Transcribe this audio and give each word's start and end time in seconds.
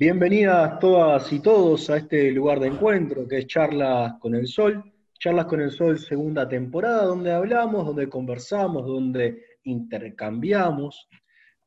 Bienvenidas 0.00 0.78
todas 0.78 1.30
y 1.30 1.40
todos 1.40 1.90
a 1.90 1.98
este 1.98 2.32
lugar 2.32 2.58
de 2.58 2.68
encuentro 2.68 3.28
que 3.28 3.40
es 3.40 3.46
Charlas 3.46 4.14
con 4.18 4.34
el 4.34 4.46
Sol. 4.46 4.82
Charlas 5.18 5.44
con 5.44 5.60
el 5.60 5.70
Sol 5.70 5.98
segunda 5.98 6.48
temporada, 6.48 7.04
donde 7.04 7.30
hablamos, 7.30 7.84
donde 7.84 8.08
conversamos, 8.08 8.86
donde 8.86 9.58
intercambiamos 9.64 11.06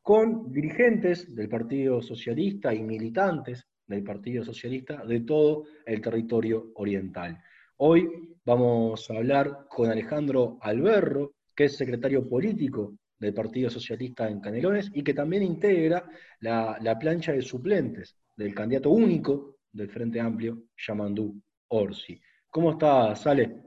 con 0.01 0.51
dirigentes 0.51 1.35
del 1.35 1.47
Partido 1.47 2.01
Socialista 2.01 2.73
y 2.73 2.81
militantes 2.81 3.67
del 3.85 4.03
Partido 4.03 4.43
Socialista 4.43 5.05
de 5.05 5.19
todo 5.19 5.65
el 5.85 6.01
territorio 6.01 6.71
oriental. 6.73 7.39
Hoy 7.77 8.09
vamos 8.43 9.11
a 9.11 9.17
hablar 9.17 9.67
con 9.69 9.91
Alejandro 9.91 10.57
Alberro, 10.59 11.35
que 11.55 11.65
es 11.65 11.77
secretario 11.77 12.27
político 12.27 12.95
del 13.19 13.35
Partido 13.35 13.69
Socialista 13.69 14.27
en 14.27 14.41
Canelones 14.41 14.89
y 14.91 15.03
que 15.03 15.13
también 15.13 15.43
integra 15.43 16.03
la, 16.39 16.97
plancha 16.99 17.31
de 17.31 17.43
suplentes 17.43 18.17
del 18.35 18.53
candidato 18.53 18.89
único 18.89 19.57
del 19.71 19.89
Frente 19.89 20.19
Amplio, 20.19 20.57
Yamandú 20.77 21.41
Orsi. 21.69 22.19
¿Cómo 22.49 22.71
está, 22.71 23.15
Sale? 23.15 23.61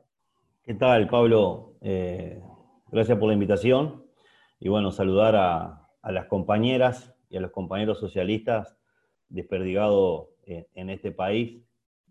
¿Qué 0.62 0.74
tal, 0.74 1.08
Pablo? 1.08 1.74
Eh, 1.80 2.42
gracias 2.90 3.18
por 3.18 3.28
la 3.28 3.34
invitación. 3.34 4.04
Y 4.58 4.68
bueno, 4.68 4.90
saludar 4.90 5.36
a, 5.36 5.82
las 6.02 6.26
compañeras 6.26 7.14
y 7.28 7.36
a 7.36 7.40
los 7.40 7.50
compañeros 7.50 7.98
socialistas 7.98 8.78
desperdigados 9.28 10.28
en, 10.44 10.88
este 10.88 11.10
país, 11.10 11.64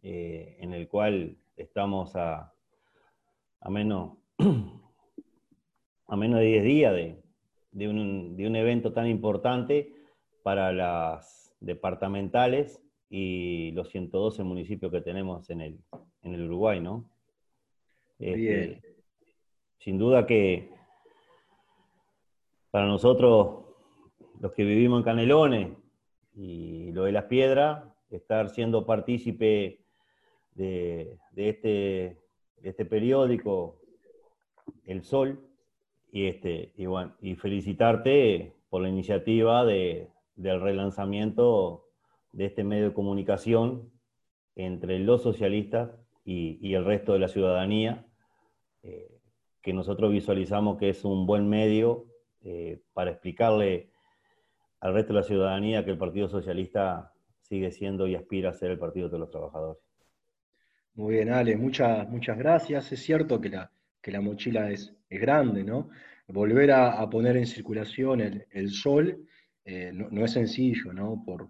eh, 0.03 0.57
en 0.59 0.73
el 0.73 0.89
cual 0.89 1.37
estamos 1.55 2.15
a, 2.17 2.53
a, 3.61 3.69
menos, 3.69 4.17
a 6.07 6.15
menos 6.17 6.39
de 6.39 6.45
10 6.45 6.63
días 6.65 6.93
de, 6.93 7.25
de 7.75 7.89
un, 7.89 8.55
evento 8.55 8.93
tan 8.93 9.07
importante 9.07 9.91
para 10.43 10.71
las 10.71 11.44
departamentales 11.65 12.81
y 13.09 13.71
los 13.71 13.89
112 13.89 14.43
municipios 14.43 14.91
que 14.91 15.01
tenemos 15.01 15.49
en 15.49 15.61
el, 15.61 15.79
en 16.21 16.33
el 16.33 16.43
Uruguay, 16.43 16.79
¿no? 16.79 17.09
Este, 18.19 18.81
sin 19.79 19.97
duda 19.97 20.25
que 20.25 20.69
para 22.71 22.87
nosotros, 22.87 23.65
los 24.39 24.51
que 24.53 24.63
vivimos 24.63 24.99
en 24.99 25.03
Canelones 25.03 25.69
y 26.35 26.91
lo 26.91 27.05
de 27.05 27.11
las 27.11 27.25
piedras, 27.25 27.83
estar 28.09 28.49
siendo 28.49 28.85
partícipe 28.85 29.81
de, 30.53 31.17
este, 31.35 32.21
de 32.57 32.69
este 32.69 32.85
periódico, 32.85 33.81
El 34.85 35.03
Sol, 35.03 35.39
y, 36.11 36.27
este, 36.27 36.71
y, 36.77 36.85
bueno, 36.85 37.15
y 37.21 37.35
felicitarte 37.35 38.53
por 38.69 38.81
la 38.81 38.89
iniciativa 38.89 39.65
de, 39.65 40.09
del 40.35 40.61
relanzamiento 40.61 41.85
de 42.31 42.45
este 42.45 42.63
medio 42.63 42.89
de 42.89 42.93
comunicación 42.93 43.91
entre 44.55 44.99
los 44.99 45.23
socialistas 45.23 45.91
y, 46.23 46.73
el 46.73 46.85
resto 46.85 47.13
de 47.13 47.19
la 47.19 47.27
ciudadanía, 47.27 48.05
eh, 48.83 49.19
que 49.61 49.73
nosotros 49.73 50.11
visualizamos 50.11 50.77
que 50.77 50.89
es 50.89 51.05
un 51.05 51.25
buen 51.25 51.47
medio 51.47 52.05
eh, 52.43 52.81
para 52.93 53.11
explicarle 53.11 53.89
al 54.79 54.93
resto 54.93 55.13
de 55.13 55.19
la 55.19 55.25
ciudadanía 55.25 55.83
que 55.83 55.91
el 55.91 55.97
Partido 55.97 56.27
Socialista 56.27 57.11
sigue 57.41 57.71
siendo 57.71 58.07
y 58.07 58.15
aspira 58.15 58.49
a 58.49 58.53
ser 58.53 58.71
el 58.71 58.79
Partido 58.79 59.09
de 59.09 59.19
los 59.19 59.29
Trabajadores. 59.29 59.81
Muy 60.95 61.15
bien, 61.15 61.29
Ale, 61.29 61.57
muchas, 61.57 62.07
muchas 62.09 62.37
gracias. 62.37 62.91
Es 62.91 63.01
cierto 63.01 63.41
que 63.41 63.49
la, 63.49 63.71
que 64.01 64.11
la 64.11 64.21
mochila 64.21 64.69
es, 64.71 64.95
es 65.09 65.19
grande, 65.19 65.63
¿no? 65.63 65.89
Volver 66.27 66.71
a, 66.71 67.07
poner 67.09 67.37
en 67.37 67.45
circulación 67.45 68.21
el, 68.21 68.69
sol 68.69 69.27
eh, 69.67 69.91
no, 69.91 70.23
es 70.23 70.31
sencillo, 70.31 70.93
¿no? 70.93 71.23
Por, 71.25 71.49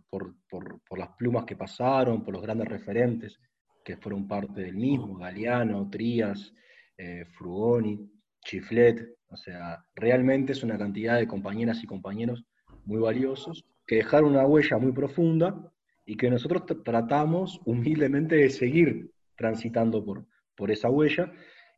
las 0.98 1.10
plumas 1.18 1.44
que 1.44 1.58
pasaron, 1.58 2.24
por 2.24 2.34
los 2.34 2.42
grandes 2.42 2.70
referentes 2.70 3.38
que 3.84 3.98
fueron 3.98 4.26
parte 4.26 4.62
del 4.62 4.76
mismo, 4.76 5.18
Galeano, 5.18 5.90
Trías, 5.90 6.54
eh, 6.98 7.26
Frugoni, 7.38 8.10
Chiflet, 8.40 9.18
o 9.28 9.36
sea, 9.36 9.84
realmente 9.96 10.54
es 10.54 10.64
una 10.64 10.78
cantidad 10.78 11.18
de 11.18 11.28
compañeras 11.28 11.84
y 11.84 11.88
compañeros 11.88 12.46
muy 12.86 13.00
valiosos 13.00 13.66
que 13.86 13.98
dejaron 13.98 14.32
una 14.32 14.48
huella 14.48 14.78
muy 14.78 14.94
profunda 14.94 15.72
y 16.06 16.16
que 16.16 16.30
nosotros 16.30 16.64
tratamos 16.84 17.60
humildemente 17.66 18.38
de 18.38 18.50
seguir 18.50 19.12
transitando 19.36 20.04
por, 20.06 20.26
por 20.56 20.72
esa 20.72 20.90
huella. 20.90 21.32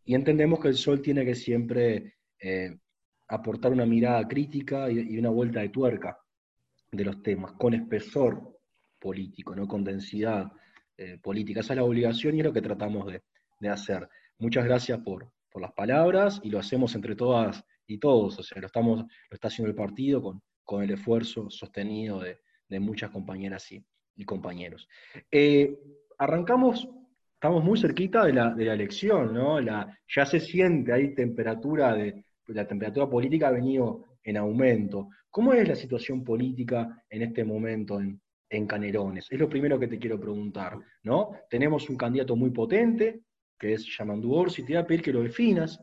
Y 0.05 0.13
entendemos 0.13 0.59
que 0.59 0.67
el 0.67 0.75
sol 0.75 1.01
tiene 1.01 1.25
que 1.25 1.35
siempre 1.35 2.13
eh, 2.39 2.77
aportar 3.27 3.71
una 3.71 3.85
mirada 3.85 4.27
crítica 4.27 4.89
y, 4.91 5.17
una 5.17 5.29
vuelta 5.29 5.61
de 5.61 5.69
tuerca 5.69 6.17
de 6.91 7.05
los 7.05 7.21
temas, 7.21 7.53
con 7.53 7.73
espesor 7.73 8.59
político, 8.99 9.55
no 9.55 9.67
con 9.67 9.83
densidad 9.83 10.51
eh, 10.97 11.17
política. 11.21 11.59
Esa 11.59 11.73
es 11.73 11.77
la 11.77 11.83
obligación 11.83 12.35
y 12.35 12.39
es 12.39 12.45
lo 12.45 12.53
que 12.53 12.61
tratamos 12.61 13.05
de, 13.07 13.69
hacer. 13.69 14.07
Muchas 14.39 14.65
gracias 14.65 14.99
por, 14.99 15.31
las 15.59 15.73
palabras 15.73 16.39
y 16.43 16.51
lo 16.51 16.59
hacemos 16.59 16.93
entre 16.93 17.15
todas 17.15 17.65
y 17.87 17.97
todos, 17.97 18.37
o 18.37 18.43
sea, 18.43 18.61
lo, 18.61 18.67
estamos, 18.67 18.99
lo 18.99 19.33
está 19.33 19.47
haciendo 19.47 19.71
el 19.71 19.75
partido 19.75 20.21
con, 20.21 20.39
con 20.63 20.83
el 20.83 20.91
esfuerzo 20.91 21.49
sostenido 21.49 22.19
de, 22.19 22.79
muchas 22.79 23.09
compañeras 23.09 23.71
y, 23.71 23.83
compañeros. 24.23 24.87
Eh, 25.31 25.79
arrancamos 26.19 26.87
estamos 27.37 27.63
muy 27.63 27.79
cerquita 27.79 28.25
de 28.25 28.33
la, 28.33 28.49
de 28.49 28.65
la 28.65 28.73
elección, 28.73 29.31
¿no? 29.33 29.59
La, 29.61 29.95
ya 30.07 30.25
se 30.25 30.39
siente 30.39 30.91
ahí 30.91 31.13
temperatura 31.13 31.93
de, 31.93 32.25
la 32.47 32.67
temperatura 32.67 33.07
política 33.07 33.49
ha 33.49 33.51
venido 33.51 34.05
en 34.27 34.35
aumento. 34.35 35.09
¿Cómo 35.31 35.53
es 35.53 35.67
la 35.67 35.75
situación 35.75 36.23
política 36.23 37.01
en 37.09 37.23
este 37.23 37.45
momento 37.45 37.99
en, 37.99 38.21
Canelones? 38.67 39.27
Es 39.29 39.39
lo 39.39 39.49
primero 39.49 39.79
que 39.79 39.87
te 39.87 39.97
quiero 39.97 40.19
preguntar, 40.19 40.77
¿no? 41.03 41.31
Tenemos 41.49 41.89
un 41.89 41.97
candidato 41.97 42.35
muy 42.35 42.51
potente, 42.51 43.21
que 43.57 43.73
es 43.73 43.85
Yamandu 43.97 44.33
Orsi, 44.33 44.63
te 44.63 44.73
voy 44.73 44.81
a 44.81 44.85
pedir 44.85 45.01
que 45.01 45.13
lo 45.13 45.23
definas, 45.23 45.79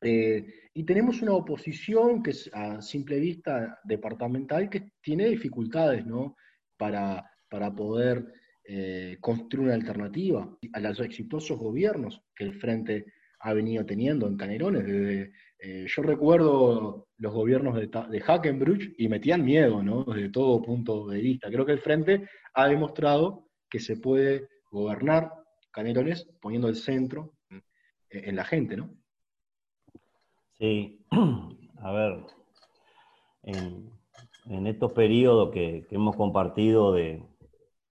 eh, 0.00 0.46
y 0.72 0.84
tenemos 0.84 1.22
una 1.22 1.32
oposición 1.32 2.22
que 2.22 2.30
es 2.30 2.48
a 2.52 2.80
simple 2.80 3.18
vista 3.18 3.80
departamental 3.82 4.70
que 4.70 4.92
tiene 5.00 5.26
dificultades, 5.28 6.06
¿no? 6.06 6.36
Para, 6.76 7.28
para 7.48 7.74
poder 7.74 8.32
eh, 8.64 9.16
construir 9.20 9.66
una 9.66 9.74
alternativa 9.74 10.56
a 10.72 10.80
los 10.80 11.00
exitosos 11.00 11.58
gobiernos 11.58 12.22
que 12.34 12.44
el 12.44 12.54
Frente 12.54 13.06
ha 13.40 13.52
venido 13.52 13.84
teniendo 13.84 14.28
en 14.28 14.36
Canelones. 14.36 15.30
Eh, 15.60 15.86
yo 15.88 16.02
recuerdo 16.02 17.08
los 17.16 17.32
gobiernos 17.32 17.74
de, 17.74 17.86
de 17.86 18.20
Hackenbruch 18.20 18.94
y 18.96 19.08
metían 19.08 19.44
miedo, 19.44 19.82
¿no? 19.82 20.04
Desde 20.04 20.30
todo 20.30 20.62
punto 20.62 21.08
de 21.08 21.20
vista. 21.20 21.48
Creo 21.50 21.66
que 21.66 21.72
el 21.72 21.80
Frente 21.80 22.28
ha 22.54 22.68
demostrado 22.68 23.48
que 23.68 23.80
se 23.80 23.96
puede 23.96 24.48
gobernar 24.70 25.32
Canelones 25.70 26.28
poniendo 26.40 26.68
el 26.68 26.76
centro 26.76 27.34
en, 28.10 28.36
la 28.36 28.44
gente, 28.44 28.76
¿no? 28.76 28.90
Sí, 30.54 31.04
a 31.82 31.92
ver, 31.92 32.24
en, 33.42 34.66
estos 34.66 34.92
periodos 34.92 35.50
que 35.52 35.86
hemos 35.90 36.16
compartido 36.16 36.92
de, 36.92 37.22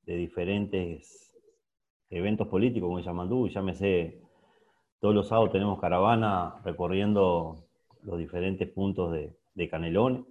de 0.08 0.16
diferentes 0.16 1.34
eventos 2.10 2.48
políticos, 2.48 2.88
como 2.88 3.00
Yamandú, 3.02 3.50
llámese, 3.50 4.22
todos 5.00 5.14
los 5.14 5.28
sábados 5.28 5.52
tenemos 5.52 5.80
caravana 5.80 6.56
recorriendo 6.64 7.64
los 8.02 8.18
diferentes 8.18 8.68
puntos 8.70 9.12
de, 9.12 9.36
de 9.56 9.70
Canelón. 9.70 10.28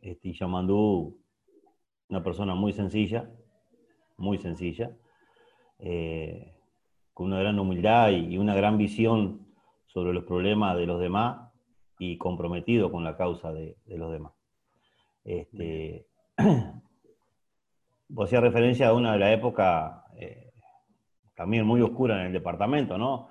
Este, 0.00 0.28
y 0.28 0.32
Yamandú, 0.32 1.18
una 2.08 2.22
persona 2.22 2.54
muy 2.54 2.72
sencilla, 2.72 3.28
muy 4.16 4.38
sencilla, 4.38 4.90
eh, 5.78 6.54
con 7.12 7.26
una 7.26 7.40
gran 7.40 7.58
humildad 7.58 8.10
y 8.10 8.38
una 8.38 8.54
gran 8.54 8.78
visión 8.78 9.46
sobre 9.86 10.12
los 10.12 10.24
problemas 10.24 10.76
de 10.76 10.86
los 10.86 11.00
demás 11.00 11.50
y 11.98 12.18
comprometido 12.18 12.92
con 12.92 13.04
la 13.04 13.16
causa 13.16 13.52
de, 13.52 13.76
de 13.86 13.98
los 13.98 14.12
demás. 14.12 14.32
Este, 15.24 16.06
Vos 18.08 18.26
hacías 18.26 18.42
referencia 18.42 18.88
a 18.88 18.92
una 18.92 19.14
de 19.14 19.18
la 19.18 19.32
época 19.32 20.04
eh, 20.14 20.45
también 21.36 21.66
muy 21.66 21.80
oscura 21.82 22.20
en 22.20 22.28
el 22.28 22.32
departamento, 22.32 22.98
¿no? 22.98 23.28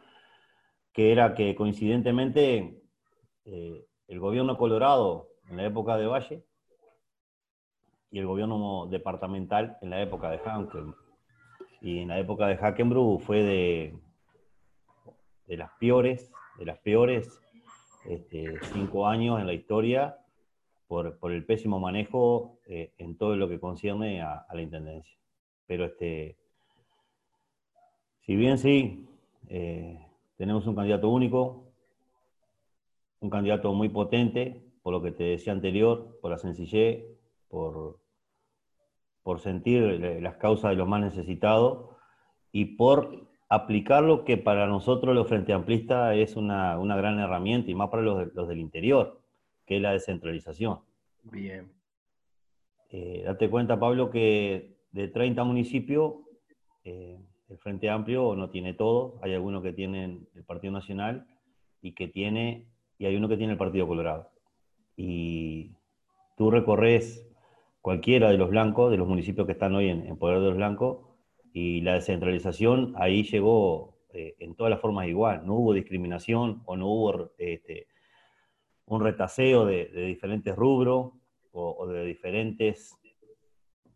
Que 0.94 1.12
era 1.12 1.34
que 1.34 1.56
coincidentemente 1.56 2.82
eh, 3.46 3.86
el 4.08 4.20
gobierno 4.20 4.58
colorado 4.58 5.30
en 5.50 5.58
la 5.58 5.66
época 5.66 5.98
de 5.98 6.08
Valle 6.08 6.46
y 8.12 8.20
el 8.20 8.28
gobierno 8.28 8.88
departamental 8.88 9.78
en 9.82 9.90
la 9.90 10.02
época 10.02 10.30
de 10.30 10.38
Hackenbrook. 10.40 10.98
Y 11.82 12.00
en 12.00 12.08
la 12.08 12.20
época 12.20 12.48
de 12.48 12.58
Hackenbrook 12.58 13.22
fue 13.22 13.44
de, 13.44 14.00
de 15.48 15.58
las 15.58 15.72
peores, 15.80 16.32
de 16.58 16.66
las 16.66 16.78
peores 16.80 17.42
este, 18.08 18.60
cinco 18.74 19.08
años 19.08 19.40
en 19.40 19.48
la 19.48 19.54
historia 19.54 20.18
por, 20.88 21.18
por 21.18 21.32
el 21.32 21.46
pésimo 21.46 21.80
manejo 21.80 22.60
eh, 22.68 22.94
en 22.98 23.18
todo 23.18 23.36
lo 23.36 23.50
que 23.50 23.60
concierne 23.60 24.22
a, 24.22 24.46
la 24.54 24.62
Intendencia. 24.62 25.18
Pero 25.66 25.86
este, 25.86 26.38
si 28.26 28.36
bien 28.36 28.58
sí, 28.58 29.08
eh, 29.50 30.00
tenemos 30.38 30.66
un 30.66 30.76
candidato 30.76 31.10
único, 31.10 31.64
un 33.20 33.30
candidato 33.30 33.72
muy 33.74 33.90
potente, 33.90 34.64
por 34.82 34.94
lo 34.94 35.02
que 35.02 35.12
te 35.12 35.24
decía 35.24 35.54
anterior, 35.54 36.18
por 36.22 36.32
la 36.32 36.38
sencillez, 36.38 37.06
por, 37.50 38.00
por 39.22 39.40
sentir 39.40 39.82
las 40.22 40.38
causas 40.38 40.72
de 40.72 40.76
los 40.76 40.88
más 40.88 41.02
necesitados 41.02 41.96
y 42.52 42.66
por 42.66 43.28
aplicar 43.48 44.04
lo 44.04 44.26
que 44.26 44.38
para 44.38 44.66
nosotros 44.68 45.14
los 45.14 45.28
Frente 45.28 45.54
Amplistas 45.54 46.16
es 46.18 46.36
una, 46.36 46.78
gran 46.78 47.20
herramienta 47.20 47.70
y 47.70 47.76
más 47.76 47.90
para 47.90 48.02
los, 48.02 48.34
los, 48.34 48.48
del 48.48 48.60
interior, 48.60 49.22
que 49.68 49.78
es 49.78 49.82
la 49.82 49.92
descentralización. 49.92 50.80
Bien. 51.24 51.72
Eh, 52.90 53.22
date 53.24 53.50
cuenta, 53.50 53.80
Pablo, 53.80 54.10
que 54.10 54.78
de 54.92 55.08
30 55.10 55.44
municipios, 55.44 56.14
eh, 56.84 57.20
el 57.50 57.58
Frente 57.58 57.90
Amplio 57.90 58.36
no 58.36 58.50
tiene 58.50 58.74
todo, 58.74 59.20
hay 59.22 59.34
algunos 59.34 59.62
que 59.62 59.74
tienen 59.74 60.28
el 60.36 60.44
Partido 60.44 60.74
Nacional 60.74 61.28
y 61.82 61.94
que 61.94 62.08
tiene, 62.08 62.68
y 62.98 63.06
hay 63.06 63.16
uno 63.16 63.28
que 63.28 63.38
tiene 63.38 63.54
el 63.54 63.60
Partido 63.60 63.88
Colorado. 63.88 64.32
Y 64.96 65.72
tú 66.38 66.50
recorres 66.50 67.28
cualquiera 67.82 68.32
de 68.32 68.38
los 68.38 68.50
blancos, 68.50 68.90
de 68.90 68.98
los 68.98 69.08
municipios 69.08 69.46
que 69.46 69.54
están 69.54 69.76
hoy 69.76 69.90
en, 69.90 70.18
poder 70.18 70.40
de 70.40 70.46
los 70.48 70.56
blancos, 70.56 71.06
y 71.54 71.82
la 71.82 71.94
descentralización 71.94 72.94
ahí 72.98 73.24
llegó 73.24 73.96
eh, 74.12 74.36
en 74.40 74.56
todas 74.56 74.72
las 74.72 74.82
formas 74.82 75.08
igual, 75.08 75.46
no 75.46 75.56
hubo 75.56 75.74
discriminación 75.74 76.64
o 76.66 76.76
no 76.76 76.88
hubo 76.88 77.32
este, 77.38 77.88
un 78.86 79.02
retaseo 79.02 79.66
de, 79.66 79.86
diferentes 79.86 80.56
rubros 80.56 81.14
o, 81.52 81.88
de 81.88 82.06
diferentes 82.06 82.98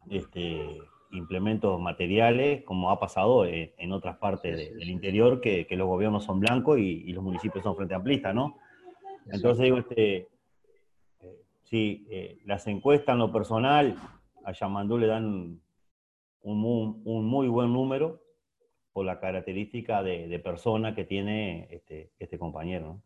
este, 0.10 0.80
implementos 1.12 1.80
materiales, 1.80 2.64
como 2.64 2.92
ha 2.92 3.00
pasado 3.00 3.46
en, 3.46 3.92
otras 3.92 4.18
partes 4.18 4.56
del 4.76 4.90
interior, 4.90 5.42
que, 5.42 5.68
los 5.72 5.88
gobiernos 5.88 6.24
son 6.24 6.40
blancos 6.40 6.80
y, 6.80 7.12
los 7.14 7.24
municipios 7.24 7.64
son 7.64 7.76
frente 7.76 7.96
amplistas, 7.96 8.34
¿no? 8.34 8.58
Entonces 9.32 9.64
digo, 9.64 9.78
este, 9.78 10.28
eh, 11.22 11.42
sí, 11.64 12.08
eh, 12.10 12.40
las 12.46 12.66
encuestas 12.68 13.14
en 13.14 13.20
lo 13.20 13.32
personal, 13.32 13.96
a 14.44 14.52
Yamandú 14.52 14.98
le 14.98 15.08
dan 15.08 15.60
un, 16.42 17.04
muy 17.04 17.48
buen 17.48 17.74
número 17.74 18.22
por 18.94 19.06
la 19.06 19.20
característica 19.20 20.02
de, 20.02 20.40
persona 20.40 20.96
que 20.96 21.06
tiene 21.06 21.68
este, 21.70 22.12
este 22.20 22.40
compañero, 22.40 22.86
¿no? 22.88 23.02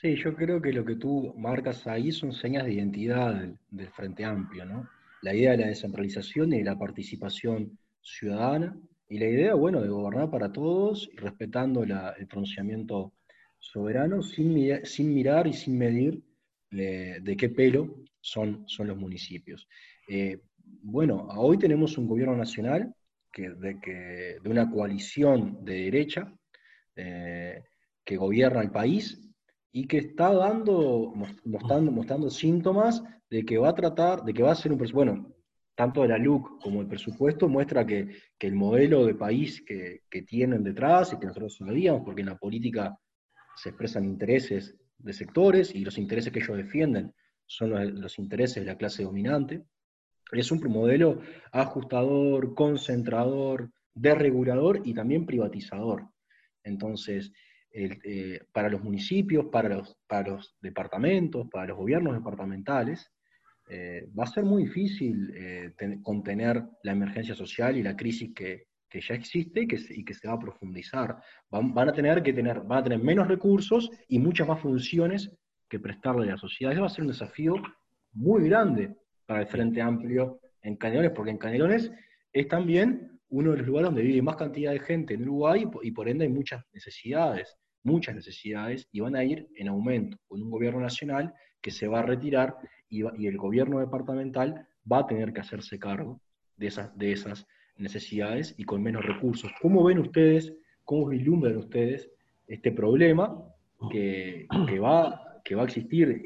Sí, 0.00 0.14
yo 0.16 0.34
creo 0.34 0.60
que 0.60 0.72
lo 0.72 0.84
que 0.84 0.96
tú 0.96 1.34
marcas 1.38 1.86
ahí 1.86 2.12
son 2.12 2.32
señas 2.32 2.64
de 2.64 2.74
identidad 2.74 3.34
del, 3.70 3.88
Frente 3.88 4.26
Amplio, 4.26 4.66
¿no? 4.66 4.86
La 5.22 5.34
idea 5.34 5.52
de 5.52 5.58
la 5.58 5.66
descentralización 5.68 6.52
y 6.52 6.58
de 6.58 6.64
la 6.64 6.78
participación 6.78 7.78
ciudadana, 8.02 8.78
y 9.08 9.18
la 9.18 9.26
idea, 9.26 9.54
bueno, 9.54 9.80
de 9.80 9.88
gobernar 9.88 10.30
para 10.30 10.52
todos, 10.52 11.08
respetando 11.14 11.84
el 11.84 12.26
pronunciamiento 12.26 13.12
soberano, 13.58 14.22
sin, 14.22 14.52
mirar 14.52 15.46
y 15.46 15.52
sin 15.52 15.78
medir 15.78 16.22
eh, 16.72 17.18
de 17.22 17.36
qué 17.36 17.48
pelo 17.48 18.04
son, 18.20 18.64
son 18.68 18.88
los 18.88 18.96
municipios. 18.96 19.68
Eh, 20.08 20.40
bueno, 20.82 21.28
hoy 21.36 21.58
tenemos 21.58 21.96
un 21.98 22.08
gobierno 22.08 22.36
nacional 22.36 22.94
que, 23.32 23.50
de, 23.50 23.80
que, 23.80 24.38
de 24.42 24.50
una 24.50 24.70
coalición 24.70 25.64
de 25.64 25.84
derecha 25.84 26.32
eh, 26.96 27.62
que 28.04 28.16
gobierna 28.16 28.62
el 28.62 28.70
país 28.70 29.20
y 29.72 29.86
que 29.86 29.98
está 29.98 30.32
dando, 30.32 31.12
mostrando, 31.44 31.92
mostrando 31.92 32.30
síntomas 32.30 33.02
de 33.30 33.44
que 33.44 33.58
va 33.58 33.70
a 33.70 33.74
tratar, 33.74 34.22
de 34.24 34.32
que 34.32 34.42
va 34.42 34.52
a 34.52 34.54
ser 34.54 34.72
un 34.72 34.78
bueno, 34.92 35.34
tanto 35.74 36.06
la 36.06 36.18
LUC 36.18 36.60
como 36.60 36.80
el 36.80 36.86
presupuesto 36.86 37.48
muestra 37.48 37.86
que, 37.86 38.08
el 38.38 38.54
modelo 38.54 39.04
de 39.04 39.14
país 39.14 39.62
que, 39.62 40.02
tienen 40.26 40.62
detrás 40.62 41.12
y 41.12 41.18
que 41.18 41.26
nosotros 41.26 41.56
sabíamos, 41.56 42.02
porque 42.04 42.22
en 42.22 42.28
la 42.28 42.38
política 42.38 42.98
se 43.56 43.70
expresan 43.70 44.04
intereses 44.04 44.76
de 44.98 45.12
sectores 45.12 45.74
y 45.74 45.84
los 45.84 45.98
intereses 45.98 46.32
que 46.32 46.38
ellos 46.38 46.56
defienden 46.56 47.12
son 47.46 47.70
los, 47.70 47.92
los 47.92 48.18
intereses 48.18 48.64
de 48.64 48.70
la 48.70 48.78
clase 48.78 49.02
dominante. 49.02 49.62
Es 50.32 50.50
un 50.50 50.60
modelo 50.68 51.20
ajustador, 51.52 52.54
concentrador, 52.54 53.70
desregulador 53.94 54.80
y 54.84 54.94
también 54.94 55.26
privatizador. 55.26 56.08
Entonces, 56.64 57.32
eh, 57.78 58.40
para 58.52 58.70
los 58.70 58.82
municipios, 58.82 59.46
para 59.52 59.68
los, 59.68 59.98
para 60.06 60.30
los 60.30 60.56
departamentos, 60.62 61.46
para 61.50 61.66
los 61.66 61.76
gobiernos 61.76 62.14
departamentales, 62.14 63.12
eh, 63.68 64.08
va 64.18 64.24
a 64.24 64.28
ser 64.28 64.44
muy 64.44 64.64
difícil 64.64 65.32
eh, 65.34 65.72
contener 66.02 66.62
la 66.82 66.92
emergencia 66.92 67.34
social 67.34 67.76
y 67.76 67.82
la 67.82 67.96
crisis 67.96 68.32
que, 68.34 68.66
ya 68.98 69.14
existe 69.14 69.60
y 69.60 69.68
que, 69.68 69.78
y 69.90 70.04
que, 70.06 70.14
se 70.14 70.26
va 70.26 70.34
a 70.34 70.38
profundizar. 70.38 71.18
Van, 71.50 71.88
a 71.88 71.92
tener 71.92 72.22
que 72.22 72.32
tener, 72.32 72.62
van 72.62 72.78
a 72.78 72.82
tener 72.84 72.98
menos 72.98 73.28
recursos 73.28 73.90
y 74.08 74.18
muchas 74.18 74.48
más 74.48 74.58
funciones 74.60 75.30
que 75.68 75.78
prestarle 75.78 76.28
a 76.28 76.32
la 76.32 76.38
sociedad. 76.38 76.72
Eso 76.72 76.80
va 76.80 76.86
a 76.86 76.90
ser 76.90 77.02
un 77.02 77.08
desafío 77.08 77.56
muy 78.12 78.48
grande 78.48 78.96
para 79.26 79.42
el 79.42 79.48
Frente 79.48 79.82
Amplio 79.82 80.40
en 80.62 80.76
Canelones, 80.76 81.10
porque 81.10 81.32
en 81.32 81.36
Canelones 81.36 81.92
es 82.32 82.48
también 82.48 83.20
uno 83.28 83.50
de 83.50 83.58
los 83.58 83.66
lugares 83.66 83.88
donde 83.88 84.02
vive 84.02 84.22
más 84.22 84.36
cantidad 84.36 84.72
de 84.72 84.80
gente 84.80 85.12
en 85.12 85.22
Uruguay 85.22 85.66
y 85.82 85.90
por 85.90 86.08
ende 86.08 86.24
hay 86.24 86.32
muchas 86.32 86.64
necesidades 86.72 87.54
muchas 87.86 88.16
necesidades 88.16 88.88
y 88.92 89.00
van 89.00 89.14
a 89.14 89.24
ir 89.24 89.48
en 89.54 89.68
aumento, 89.68 90.18
con 90.26 90.42
un 90.42 90.50
gobierno 90.50 90.80
nacional 90.80 91.32
que 91.60 91.70
se 91.70 91.88
va 91.88 92.00
a 92.00 92.02
retirar 92.02 92.56
y, 92.88 93.02
el 93.26 93.36
gobierno 93.36 93.80
departamental 93.80 94.66
va 94.90 95.00
a 95.00 95.06
tener 95.06 95.32
que 95.32 95.40
hacerse 95.40 95.78
cargo 95.78 96.20
de 96.56 96.68
esas, 96.68 96.96
de 96.96 97.12
esas 97.12 97.46
necesidades 97.76 98.54
y 98.56 98.64
con 98.64 98.82
menos 98.82 99.04
recursos. 99.04 99.50
¿Cómo 99.60 99.84
ven 99.84 99.98
ustedes, 99.98 100.54
cómo 100.84 101.08
vislumbran 101.08 101.56
ustedes 101.56 102.10
este 102.46 102.72
problema 102.72 103.42
que, 103.90 104.46
va, 104.82 105.40
que 105.44 105.54
va 105.54 105.62
a 105.62 105.64
existir 105.64 106.22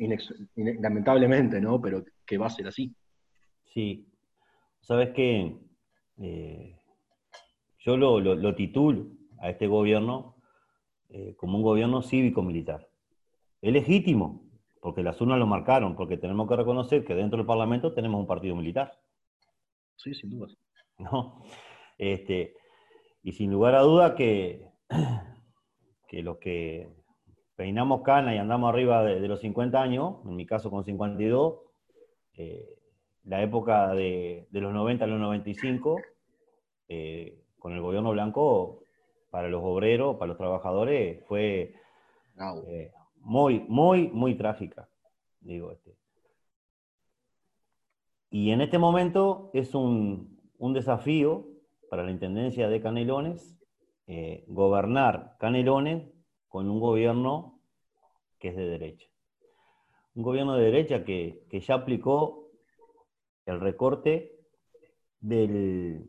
lamentablemente, 0.55 1.61
¿no? 1.61 1.81
pero 1.81 2.05
que 2.27 2.39
va 2.39 2.47
a 2.47 2.51
ser 2.51 2.69
así? 2.69 2.95
Sí, 3.65 4.07
sabes 4.81 5.11
que 5.11 5.57
eh, 6.19 6.77
yo 7.79 7.97
lo, 7.97 8.21
lo 8.21 8.55
titulo 8.55 9.07
a 9.39 9.51
este 9.51 9.67
gobierno 9.67 10.37
eh, 11.13 11.35
como 11.37 11.57
un 11.57 11.65
gobierno 11.65 12.03
cívico-militar. 12.03 12.89
Es 13.61 13.73
legítimo, 13.73 14.49
porque 14.81 15.03
las 15.03 15.21
urnas 15.21 15.39
lo 15.39 15.47
marcaron, 15.47 15.95
porque 15.95 16.17
tenemos 16.17 16.49
que 16.49 16.57
reconocer 16.57 17.05
que 17.05 17.15
dentro 17.15 17.37
del 17.37 17.47
Parlamento 17.47 17.93
tenemos 17.93 18.21
un 18.21 18.27
partido 18.27 18.57
militar. 18.57 18.99
Sí, 19.97 20.15
sin 20.15 20.31
duda. 20.31 20.49
¿No? 20.99 21.43
Este, 21.99 22.55
y 23.23 23.33
sin 23.33 23.53
lugar 23.53 23.75
a 23.75 23.83
duda 23.83 24.15
que, 24.15 24.67
que 26.09 26.23
los 26.23 26.39
que 26.39 26.89
peinamos 27.57 28.01
cana 28.03 28.35
y 28.35 28.39
andamos 28.39 28.71
arriba 28.71 29.05
de, 29.05 29.21
los 29.29 29.41
50 29.41 29.81
años, 29.81 30.17
en 30.25 30.35
mi 30.35 30.47
caso 30.47 30.71
con 30.71 30.83
52, 30.83 31.61
eh, 32.39 32.79
la 33.25 33.43
época 33.43 33.95
de, 33.95 34.49
los 34.51 34.73
90 34.73 35.05
a 35.05 35.09
los 35.09 35.21
95, 35.21 36.01
eh, 36.89 37.39
con 37.59 37.75
el 37.75 37.83
gobierno 37.83 38.13
blanco 38.13 38.83
para 39.31 39.49
los 39.49 39.63
obreros, 39.63 40.17
para 40.17 40.29
los 40.29 40.39
trabajadores, 40.39 41.23
fue 41.27 41.75
eh, 42.67 42.93
muy, 43.21 43.61
muy, 43.69 44.09
muy 44.09 44.37
trágica. 44.37 44.89
Digo, 45.41 45.73
este. 45.73 45.97
Y 48.31 48.51
en 48.51 48.61
este 48.61 48.79
momento 48.79 49.51
es 49.55 49.75
un, 49.75 50.39
desafío 50.59 51.47
para 51.89 52.05
la 52.05 52.11
Intendencia 52.11 52.69
de 52.69 52.81
Canelones 52.81 53.57
eh, 54.07 54.45
gobernar 54.47 55.37
Canelones 55.39 56.13
con 56.49 56.69
un 56.69 56.81
gobierno 56.81 57.61
que 58.39 58.49
es 58.49 58.57
de 58.57 58.67
derecha. 58.67 59.09
Un 60.15 60.23
gobierno 60.23 60.55
de 60.57 60.65
derecha 60.65 61.05
que, 61.05 61.45
que 61.49 61.61
ya 61.61 61.75
aplicó 61.75 62.51
el 63.47 63.61
recorte 63.61 64.33
del, 65.21 66.09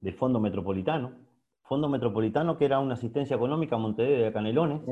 del 0.00 0.14
Fondo 0.14 0.40
Metropolitano, 0.40 1.16
Fondo 1.62 1.88
Metropolitano, 1.88 2.56
que 2.56 2.64
era 2.64 2.80
una 2.80 2.94
asistencia 2.94 3.36
económica 3.36 3.76
a 3.76 3.78
Montevideo 3.78 4.28
a 4.28 4.32
Canelones. 4.32 4.82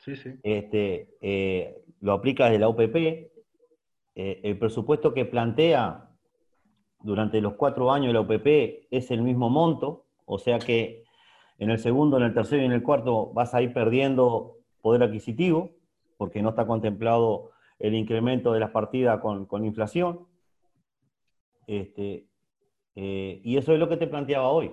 Sí. 0.00 0.16
Sí. 0.16 0.34
Este, 0.42 1.16
eh, 1.20 1.82
lo 2.00 2.12
aplica 2.12 2.46
desde 2.46 2.58
la 2.58 2.68
OPP. 2.68 2.96
Eh, 4.16 4.40
el 4.42 4.58
presupuesto 4.58 5.14
que 5.14 5.24
plantea 5.24 6.10
durante 7.02 7.40
los 7.40 7.54
cuatro 7.54 7.92
años 7.92 8.08
de 8.08 8.12
la 8.14 8.20
OPP 8.20 8.88
es 8.90 9.10
el 9.10 9.22
mismo 9.22 9.48
monto, 9.48 10.06
o 10.24 10.38
sea 10.38 10.58
que 10.58 11.04
en 11.58 11.70
el 11.70 11.78
segundo, 11.78 12.16
en 12.16 12.24
el 12.24 12.34
tercero 12.34 12.62
y 12.62 12.66
en 12.66 12.72
el 12.72 12.82
cuarto 12.82 13.32
vas 13.32 13.54
a 13.54 13.62
ir 13.62 13.72
perdiendo 13.72 14.56
poder 14.80 15.02
adquisitivo, 15.02 15.70
porque 16.16 16.42
no 16.42 16.50
está 16.50 16.66
contemplado 16.66 17.50
el 17.78 17.94
incremento 17.94 18.52
de 18.52 18.60
las 18.60 18.70
partidas 18.70 19.20
con, 19.20 19.64
inflación. 19.64 20.26
Este, 21.66 22.26
eh, 22.96 23.40
y 23.44 23.56
eso 23.56 23.72
es 23.72 23.78
lo 23.78 23.88
que 23.88 23.96
te 23.96 24.06
planteaba 24.06 24.48
hoy. 24.48 24.72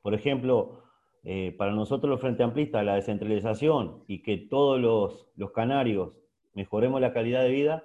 Por 0.00 0.14
ejemplo, 0.14 0.81
eh, 1.24 1.54
para 1.56 1.72
nosotros 1.72 2.10
los 2.10 2.20
Frente 2.20 2.42
Amplistas, 2.42 2.84
la 2.84 2.96
descentralización 2.96 4.02
y 4.08 4.22
que 4.22 4.38
todos 4.38 4.80
los, 4.80 5.52
canarios 5.52 6.18
mejoremos 6.54 7.00
la 7.00 7.12
calidad 7.12 7.42
de 7.42 7.50
vida, 7.50 7.84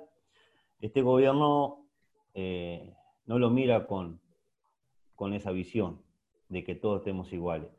este 0.81 1.01
gobierno 1.01 1.85
eh, 2.33 2.93
no 3.25 3.37
lo 3.39 3.49
mira 3.49 3.85
con, 3.85 4.19
con 5.15 5.33
esa 5.33 5.51
visión 5.51 6.01
de 6.49 6.63
que 6.63 6.75
todos 6.75 6.99
estemos 7.01 7.31
iguales, 7.33 7.69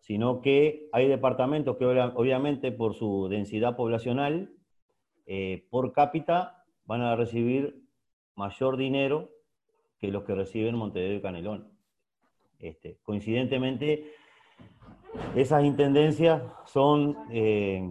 sino 0.00 0.40
que 0.40 0.88
hay 0.92 1.08
departamentos 1.08 1.76
que 1.76 1.84
obviamente 1.84 2.72
por 2.72 2.94
su 2.94 3.28
densidad 3.28 3.76
poblacional, 3.76 4.50
eh, 5.26 5.66
por 5.70 5.92
cápita, 5.92 6.64
van 6.84 7.02
a 7.02 7.16
recibir 7.16 7.82
mayor 8.34 8.76
dinero 8.76 9.30
que 9.98 10.10
los 10.10 10.24
que 10.24 10.34
reciben 10.34 10.74
Montevideo 10.74 11.18
y 11.18 11.22
Canelón. 11.22 11.68
Este, 12.58 12.98
coincidentemente, 13.02 14.12
esas 15.34 15.64
intendencias 15.64 16.42
son, 16.64 17.16
eh, 17.30 17.88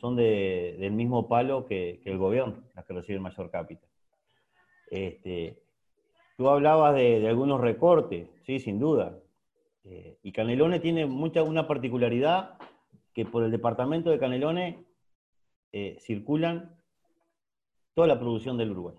son 0.00 0.16
del 0.16 0.92
mismo 0.92 1.28
palo 1.28 1.66
que, 1.66 2.00
el 2.04 2.18
gobierno, 2.18 2.62
las 2.74 2.84
que 2.84 2.94
reciben 2.94 3.22
mayor 3.22 3.50
cápita. 3.50 3.86
Este, 4.90 5.62
tú 6.36 6.48
hablabas 6.48 6.94
de, 6.94 7.26
algunos 7.28 7.60
recortes, 7.60 8.28
sí, 8.44 8.58
sin 8.58 8.78
duda. 8.78 9.18
Eh, 9.84 10.18
y 10.22 10.32
Canelones 10.32 10.80
tiene 10.80 11.06
mucha, 11.06 11.42
una 11.42 11.66
particularidad 11.66 12.58
que 13.12 13.24
por 13.24 13.44
el 13.44 13.50
departamento 13.50 14.10
de 14.10 14.18
Canelones 14.18 14.76
eh, 15.72 15.96
circulan 16.00 16.76
toda 17.94 18.08
la 18.08 18.18
producción 18.18 18.56
del 18.58 18.72
Uruguay. 18.72 18.96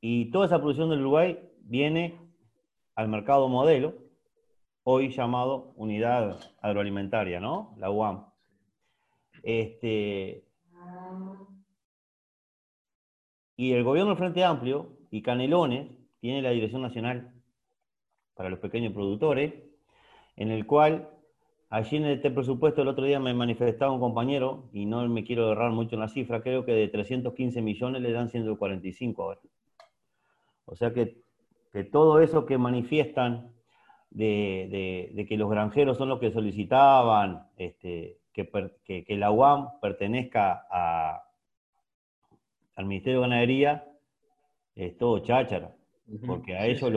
Y 0.00 0.30
toda 0.32 0.46
esa 0.46 0.58
producción 0.58 0.90
del 0.90 1.00
Uruguay 1.00 1.38
viene 1.60 2.18
al 2.96 3.08
mercado 3.08 3.48
modelo, 3.48 4.01
hoy 4.84 5.10
llamado 5.10 5.72
Unidad 5.76 6.40
Agroalimentaria, 6.60 7.40
¿no? 7.40 7.74
La 7.78 7.90
UAM. 7.90 8.26
Este, 9.42 10.44
y 13.56 13.72
el 13.72 13.84
gobierno 13.84 14.10
del 14.10 14.18
Frente 14.18 14.44
Amplio 14.44 14.98
y 15.10 15.22
Canelones 15.22 15.88
tiene 16.20 16.42
la 16.42 16.50
Dirección 16.50 16.82
Nacional 16.82 17.32
para 18.34 18.48
los 18.48 18.58
Pequeños 18.58 18.92
Productores, 18.92 19.54
en 20.36 20.50
el 20.50 20.66
cual 20.66 21.10
allí 21.68 21.96
en 21.96 22.06
este 22.06 22.30
presupuesto 22.30 22.82
el 22.82 22.88
otro 22.88 23.04
día 23.04 23.20
me 23.20 23.34
manifestaba 23.34 23.92
un 23.92 24.00
compañero, 24.00 24.68
y 24.72 24.86
no 24.86 25.06
me 25.08 25.24
quiero 25.24 25.52
errar 25.52 25.72
mucho 25.72 25.96
en 25.96 26.00
la 26.00 26.08
cifra, 26.08 26.42
creo 26.42 26.64
que 26.64 26.72
de 26.72 26.88
315 26.88 27.62
millones 27.62 28.02
le 28.02 28.12
dan 28.12 28.30
145 28.30 29.22
ahora. 29.22 29.40
O 30.64 30.76
sea 30.76 30.92
que, 30.92 31.22
que 31.72 31.84
todo 31.84 32.20
eso 32.20 32.46
que 32.46 32.58
manifiestan 32.58 33.52
de, 34.14 35.26
que 35.28 35.36
los 35.36 35.50
granjeros 35.50 35.98
son 35.98 36.08
los 36.08 36.20
que 36.20 36.30
solicitaban 36.30 37.46
este, 37.56 38.18
que, 38.32 39.04
la 39.16 39.30
UAM 39.30 39.80
pertenezca 39.80 40.66
al 42.74 42.86
Ministerio 42.86 43.20
de 43.20 43.28
Ganadería, 43.28 43.84
es 44.74 44.96
todo 44.96 45.18
cháchara, 45.20 45.74
porque 46.26 46.56
a 46.56 46.66
ellos, 46.66 46.90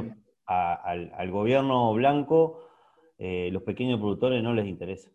al, 0.46 1.32
gobierno 1.32 1.94
blanco, 1.94 2.62
eh, 3.18 3.50
los 3.52 3.64
pequeños 3.64 4.00
productores 4.00 4.42
no 4.44 4.54
les 4.54 4.66
interesa. 4.66 5.10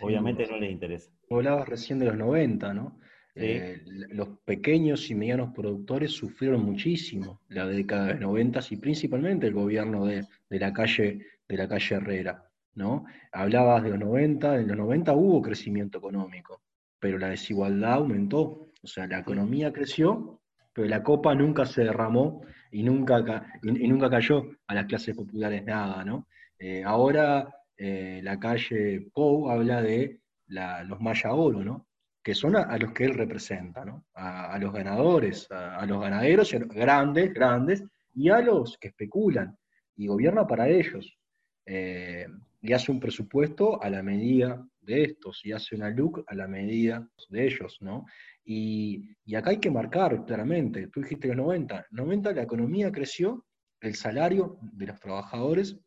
Obviamente 0.00 0.46
no 0.46 0.58
les 0.58 0.70
interesa. 0.70 1.10
Hablabas 1.30 1.68
recién 1.68 1.98
de 1.98 2.06
los 2.06 2.16
90, 2.16 2.74
¿no? 2.74 2.98
Eh, 3.38 3.82
los 4.12 4.28
pequeños 4.46 5.10
y 5.10 5.14
medianos 5.14 5.52
productores 5.54 6.12
sufrieron 6.12 6.64
muchísimo 6.64 7.42
la 7.48 7.66
década 7.66 8.06
de 8.06 8.12
los 8.14 8.22
90 8.22 8.60
y 8.70 8.76
principalmente 8.76 9.46
el 9.46 9.52
gobierno 9.52 10.06
de, 10.06 10.26
la 10.48 10.72
calle 10.72 11.26
de 11.46 11.56
la 11.56 11.68
calle 11.68 11.96
Herrera, 11.96 12.50
¿no? 12.74 13.04
Hablabas 13.32 13.82
de 13.82 13.90
los 13.90 13.98
90, 13.98 14.56
en 14.56 14.68
los 14.68 14.76
90 14.78 15.12
hubo 15.12 15.42
crecimiento 15.42 15.98
económico, 15.98 16.62
pero 16.98 17.18
la 17.18 17.28
desigualdad 17.28 17.92
aumentó, 17.92 18.72
o 18.82 18.86
sea, 18.86 19.06
la 19.06 19.18
economía 19.18 19.70
creció, 19.70 20.40
pero 20.72 20.88
la 20.88 21.02
copa 21.02 21.34
nunca 21.34 21.66
se 21.66 21.84
derramó 21.84 22.40
y 22.72 22.84
nunca, 22.84 23.44
y, 23.62 23.86
nunca 23.86 24.08
cayó 24.08 24.46
a 24.66 24.74
las 24.74 24.86
clases 24.86 25.14
populares 25.14 25.62
nada, 25.62 26.06
¿no? 26.06 26.26
Eh, 26.58 26.82
ahora 26.84 27.54
eh, 27.76 28.20
la 28.22 28.38
calle 28.38 29.10
Pou 29.12 29.50
habla 29.50 29.82
de 29.82 30.20
los 30.48 31.00
Maya 31.00 31.34
Oro, 31.34 31.62
¿no? 31.62 31.85
Que 32.26 32.34
son 32.34 32.56
a, 32.56 32.76
los 32.76 32.92
que 32.92 33.04
él 33.04 33.14
representa, 33.14 33.84
¿no? 33.84 34.04
a, 34.14 34.58
los 34.58 34.72
ganadores, 34.72 35.46
a, 35.48 35.86
los 35.86 36.00
ganaderos 36.00 36.52
grandes, 36.74 37.32
grandes, 37.32 37.84
y 38.14 38.30
a 38.30 38.40
los 38.40 38.76
que 38.78 38.88
especulan, 38.88 39.56
y 39.94 40.08
gobierna 40.08 40.44
para 40.44 40.68
ellos. 40.68 41.16
Eh, 41.64 42.26
y 42.60 42.72
hace 42.72 42.90
un 42.90 42.98
presupuesto 42.98 43.80
a 43.80 43.88
la 43.90 44.02
medida 44.02 44.60
de 44.80 45.04
estos, 45.04 45.44
y 45.44 45.52
hace 45.52 45.76
una 45.76 45.88
LUC 45.90 46.24
a 46.26 46.34
la 46.34 46.48
medida 46.48 47.08
de 47.28 47.46
ellos, 47.46 47.78
¿no? 47.80 48.06
Y, 48.44 49.08
acá 49.36 49.50
hay 49.50 49.60
que 49.60 49.70
marcar 49.70 50.24
claramente, 50.24 50.88
tú 50.88 51.02
dijiste 51.02 51.28
los 51.28 51.36
90, 51.36 51.86
90 51.92 52.32
la 52.32 52.42
economía 52.42 52.90
creció, 52.90 53.46
el 53.80 53.94
salario 53.94 54.58
de 54.60 54.86
los 54.88 54.98
trabajadores 54.98 55.78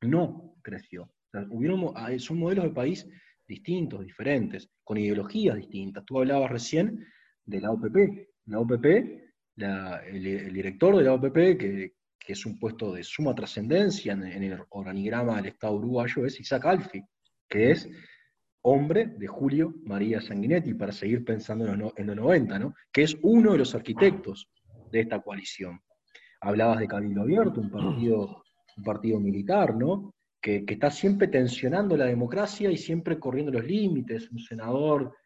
no 0.00 0.56
creció. 0.62 1.08
hubieron, 1.48 1.94
son 2.18 2.40
modelos 2.40 2.64
de 2.64 2.70
país 2.72 3.08
distintos, 3.46 4.04
diferentes, 4.04 4.68
con 4.86 4.98
ideologías 4.98 5.56
distintas. 5.56 6.04
Tú 6.04 6.20
hablabas 6.20 6.48
recién 6.48 7.04
de 7.44 7.60
la 7.60 7.72
OPP. 7.72 7.96
La 8.46 8.60
OPP, 8.60 8.84
el, 9.56 10.52
director 10.52 10.96
de 10.96 11.02
la 11.02 11.14
OPP, 11.14 11.58
que, 11.58 11.92
es 12.28 12.46
un 12.46 12.56
puesto 12.58 12.92
de 12.92 13.02
suma 13.02 13.34
trascendencia 13.34 14.12
en, 14.12 14.22
el 14.44 14.60
organigrama 14.70 15.36
del 15.36 15.46
Estado 15.46 15.74
uruguayo, 15.74 16.24
es 16.24 16.38
Isaac 16.38 16.66
Alfi, 16.66 17.02
que 17.48 17.72
es 17.72 17.88
hombre 18.62 19.06
de 19.06 19.26
Julio 19.26 19.74
María 19.82 20.20
Sanguinetti, 20.20 20.74
para 20.74 20.92
seguir 20.92 21.24
pensando 21.24 21.66
en 21.66 21.80
los, 21.80 21.92
en 21.96 22.06
90, 22.06 22.58
¿no? 22.60 22.74
que 22.92 23.02
es 23.02 23.16
uno 23.22 23.52
de 23.52 23.58
los 23.58 23.74
arquitectos 23.74 24.48
de 24.92 25.00
esta 25.00 25.20
coalición. 25.20 25.80
Hablabas 26.40 26.78
de 26.78 26.86
Cabildo 26.86 27.22
Abierto, 27.22 27.60
un 27.60 27.70
partido, 27.70 28.44
un 28.76 28.84
partido 28.84 29.18
militar, 29.18 29.74
¿no? 29.74 30.14
Que, 30.46 30.74
está 30.74 30.92
siempre 30.92 31.26
tensionando 31.26 31.96
la 31.96 32.04
democracia 32.04 32.70
y 32.70 32.76
siempre 32.76 33.18
corriendo 33.18 33.50
los 33.50 33.64
límites, 33.64 34.30
un 34.30 34.38
senador 34.38 35.16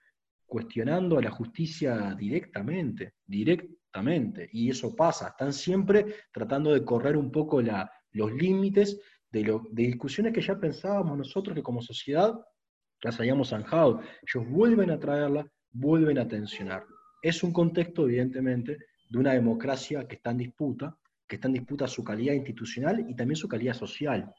cuestionando 0.47 1.19
a 1.19 1.23
la 1.23 1.31
justicia 1.31 2.15
directamente, 2.19 3.17
directamente, 3.27 4.49
y 4.51 4.71
eso 4.71 4.97
pasa, 4.97 5.29
están 5.29 5.53
siempre 5.53 6.07
tratando 6.33 6.73
de 6.73 6.87
correr 6.87 7.19
un 7.19 7.31
poco 7.31 7.61
los 7.61 8.33
límites 8.33 8.99
de, 9.31 9.61
discusiones 9.73 10.33
que 10.33 10.41
ya 10.41 10.59
pensábamos 10.59 11.19
nosotros 11.19 11.55
que 11.55 11.63
como 11.63 11.83
sociedad 11.83 12.35
las 13.03 13.21
habíamos 13.21 13.51
zanjado. 13.51 14.01
Ellos 14.27 14.49
vuelven 14.49 14.91
a 14.91 14.99
traerla, 14.99 15.47
vuelven 15.71 16.19
a 16.19 16.27
tensionar. 16.27 16.87
Es 17.21 17.43
un 17.43 17.53
contexto, 17.53 18.07
evidentemente, 18.07 18.79
de 19.11 19.19
una 19.19 19.35
democracia 19.35 20.09
que 20.09 20.17
está 20.17 20.31
en 20.31 20.39
disputa, 20.39 20.97
que 21.29 21.37
está 21.37 21.49
en 21.49 21.55
disputa 21.55 21.87
su 21.87 22.03
calidad 22.03 22.33
institucional 22.33 23.05
y 23.07 23.15
también 23.15 23.37
su 23.37 23.49
calidad 23.49 23.75
social 23.75 24.35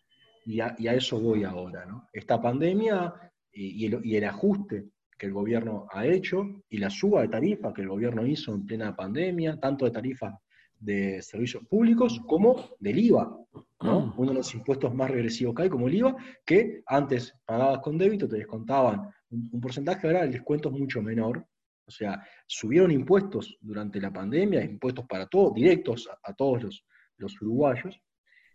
y 0.45 0.60
a, 0.60 0.75
eso 0.77 1.19
voy 1.19 1.43
ahora. 1.43 1.86
¿no? 1.86 2.07
Esta 2.12 2.41
pandemia 2.41 3.13
y, 3.51 3.86
el, 3.86 4.24
ajuste 4.25 4.89
que 5.17 5.27
el 5.27 5.33
gobierno 5.33 5.88
ha 5.91 6.05
hecho 6.05 6.63
y 6.69 6.77
la 6.77 6.89
suba 6.89 7.21
de 7.21 7.27
tarifa 7.27 7.74
que 7.74 7.81
el 7.81 7.89
gobierno 7.89 8.25
hizo 8.25 8.53
en 8.53 8.65
plena 8.65 8.95
pandemia, 8.95 9.60
tanto 9.60 9.86
de 9.86 9.91
tarifas 9.91 10.33
de 10.79 11.21
servicios 11.21 11.63
públicos 11.67 12.19
como 12.25 12.71
del 12.79 12.98
IVA, 12.98 13.38
¿no? 13.81 14.13
uno 14.17 14.31
de 14.31 14.38
los 14.38 14.53
impuestos 14.55 14.93
más 14.95 15.12
regresivos 15.12 15.53
que 15.53 15.63
hay, 15.63 15.69
como 15.69 15.88
el 15.88 15.95
IVA, 15.95 16.15
que 16.43 16.81
antes 16.88 17.36
pagabas 17.45 17.79
con 17.79 18.00
débito, 18.00 18.27
te 18.27 18.38
descontaban 18.38 19.12
un, 19.29 19.62
porcentaje, 19.62 20.07
ahora 20.07 20.24
el 20.24 20.31
descuento 20.31 20.69
es 20.69 20.79
mucho 20.79 21.01
menor. 21.01 21.45
O 21.86 21.91
sea, 21.91 22.24
subieron 22.48 22.89
impuestos 22.91 23.57
durante 23.60 24.00
la 24.00 24.12
pandemia, 24.12 24.63
impuestos 24.63 25.05
para 25.07 25.27
todos, 25.27 25.53
directos 25.53 26.10
a, 26.24 26.33
todos 26.33 26.63
los, 26.63 26.86
los 27.17 27.41
uruguayos, 27.41 28.00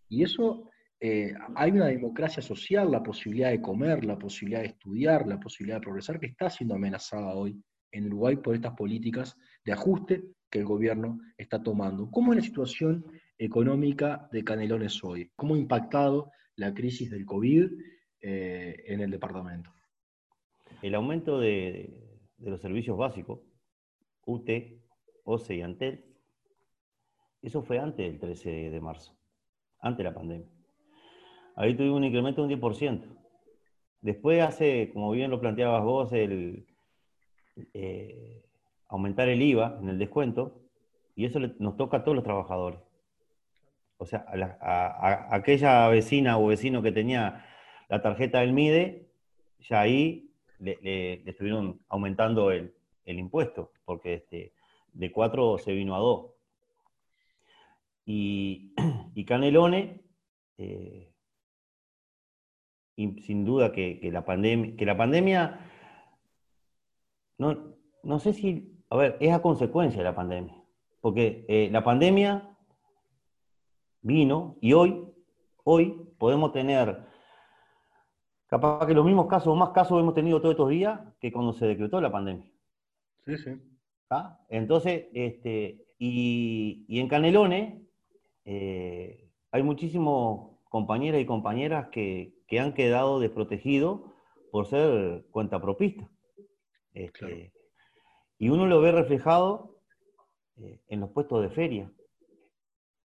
y 0.08 0.22
eso 0.22 0.70
eh, 0.98 1.34
hay 1.54 1.70
una 1.72 1.86
democracia 1.86 2.42
social, 2.42 2.90
la 2.90 3.02
posibilidad 3.02 3.50
de 3.50 3.60
comer, 3.60 4.04
la 4.04 4.18
posibilidad 4.18 4.60
de 4.60 4.68
estudiar, 4.68 5.26
la 5.26 5.38
posibilidad 5.38 5.76
de 5.76 5.82
progresar, 5.82 6.18
que 6.18 6.26
está 6.26 6.48
siendo 6.48 6.74
amenazada 6.74 7.34
hoy 7.34 7.60
en 7.92 8.06
Uruguay 8.06 8.36
por 8.36 8.54
estas 8.54 8.74
políticas 8.74 9.36
de 9.64 9.72
ajuste 9.72 10.24
que 10.50 10.60
el 10.60 10.64
gobierno 10.64 11.18
está 11.36 11.62
tomando. 11.62 12.10
¿Cómo 12.10 12.32
es 12.32 12.38
la 12.38 12.44
situación 12.44 13.04
económica 13.36 14.28
de 14.32 14.42
Canelones 14.42 15.02
hoy? 15.04 15.30
¿Cómo 15.36 15.54
ha 15.54 15.58
impactado 15.58 16.30
la 16.56 16.72
crisis 16.72 17.10
del 17.10 17.26
COVID 17.26 17.70
eh, 18.22 18.84
en 18.86 19.00
el 19.00 19.10
departamento? 19.10 19.70
El 20.80 20.94
aumento 20.94 21.38
de, 21.40 22.20
de 22.38 22.50
los 22.50 22.60
servicios 22.60 22.96
básicos, 22.96 23.40
UT, 24.24 24.48
OCE 25.24 25.56
y 25.56 25.60
ANTEL, 25.60 26.04
eso 27.42 27.62
fue 27.62 27.78
antes 27.78 28.06
del 28.06 28.18
13 28.18 28.70
de 28.70 28.80
marzo, 28.80 29.16
antes 29.80 29.98
de 29.98 30.04
la 30.04 30.14
pandemia 30.14 30.55
ahí 31.56 31.74
tuvimos 31.74 31.96
un 31.96 32.04
incremento 32.04 32.46
de 32.46 32.54
un 32.54 32.60
10%. 32.60 33.02
Después 34.00 34.42
hace, 34.42 34.90
como 34.92 35.10
bien 35.10 35.30
lo 35.30 35.40
planteabas 35.40 35.82
vos, 35.82 36.12
el 36.12 36.66
eh, 37.74 38.44
aumentar 38.88 39.28
el 39.28 39.42
IVA 39.42 39.78
en 39.80 39.88
el 39.88 39.98
descuento, 39.98 40.60
y 41.16 41.24
eso 41.24 41.40
nos 41.40 41.76
toca 41.76 41.98
a 41.98 42.04
todos 42.04 42.14
los 42.14 42.24
trabajadores. 42.24 42.78
O 43.96 44.04
sea, 44.04 44.26
a, 44.60 45.34
aquella 45.34 45.88
vecina 45.88 46.38
o 46.38 46.46
vecino 46.46 46.82
que 46.82 46.92
tenía 46.92 47.46
la 47.88 48.02
tarjeta 48.02 48.40
del 48.40 48.52
MIDE, 48.52 49.08
ya 49.60 49.80
ahí 49.80 50.30
le, 50.58 51.28
estuvieron 51.28 51.80
aumentando 51.88 52.50
el, 52.50 52.74
impuesto, 53.06 53.72
porque 53.84 54.14
este, 54.14 54.52
de 54.92 55.10
4 55.10 55.58
se 55.58 55.72
vino 55.72 55.96
a 55.96 55.98
2. 55.98 56.30
Y, 58.04 58.74
y 59.14 59.24
Canelone, 59.24 60.02
eh, 60.58 61.15
y 62.96 63.20
sin 63.20 63.44
duda 63.44 63.72
que, 63.72 64.00
la, 64.10 64.24
pandemia, 64.24 64.74
que 64.74 64.86
la 64.86 64.96
pandemia, 64.96 65.60
no, 67.36 67.76
no 68.02 68.18
sé 68.18 68.32
si, 68.32 68.82
a 68.88 68.96
ver, 68.96 69.16
es 69.20 69.32
a 69.32 69.42
consecuencia 69.42 69.98
de 69.98 70.04
la 70.04 70.14
pandemia. 70.14 70.54
Porque 71.02 71.44
eh, 71.48 71.68
la 71.70 71.84
pandemia 71.84 72.56
vino 74.00 74.56
y 74.62 74.72
hoy, 74.72 75.04
hoy 75.62 76.10
podemos 76.18 76.52
tener, 76.52 77.04
capaz 78.46 78.86
que 78.86 78.94
los 78.94 79.04
mismos 79.04 79.26
casos 79.26 79.48
o 79.48 79.56
más 79.56 79.70
casos 79.70 80.00
hemos 80.00 80.14
tenido 80.14 80.40
todos 80.40 80.54
estos 80.54 80.70
días 80.70 80.98
que 81.20 81.30
cuando 81.30 81.52
se 81.52 81.66
decretó 81.66 82.00
la 82.00 82.10
pandemia. 82.10 82.50
Sí, 83.26 83.36
sí. 83.36 83.50
¿Ah? 84.08 84.40
Entonces, 84.48 85.06
este, 85.12 85.86
y, 85.98 86.86
en 86.88 87.08
Canelones 87.08 87.82
eh, 88.44 89.30
hay 89.50 89.62
muchísimos 89.62 90.56
compañeras 90.70 91.20
y 91.20 91.26
compañeras 91.26 91.88
que, 91.88 92.35
han 92.50 92.74
quedado 92.74 93.20
desprotegidos 93.20 94.00
por 94.50 94.66
ser 94.66 95.26
cuentapropistas. 95.30 96.08
Este, 96.92 97.52
y 98.38 98.48
uno 98.48 98.66
lo 98.66 98.80
ve 98.80 98.92
reflejado 98.92 99.76
eh, 100.56 100.80
en 100.88 101.00
los 101.00 101.10
puestos 101.10 101.42
de 101.42 101.50
feria. 101.50 101.92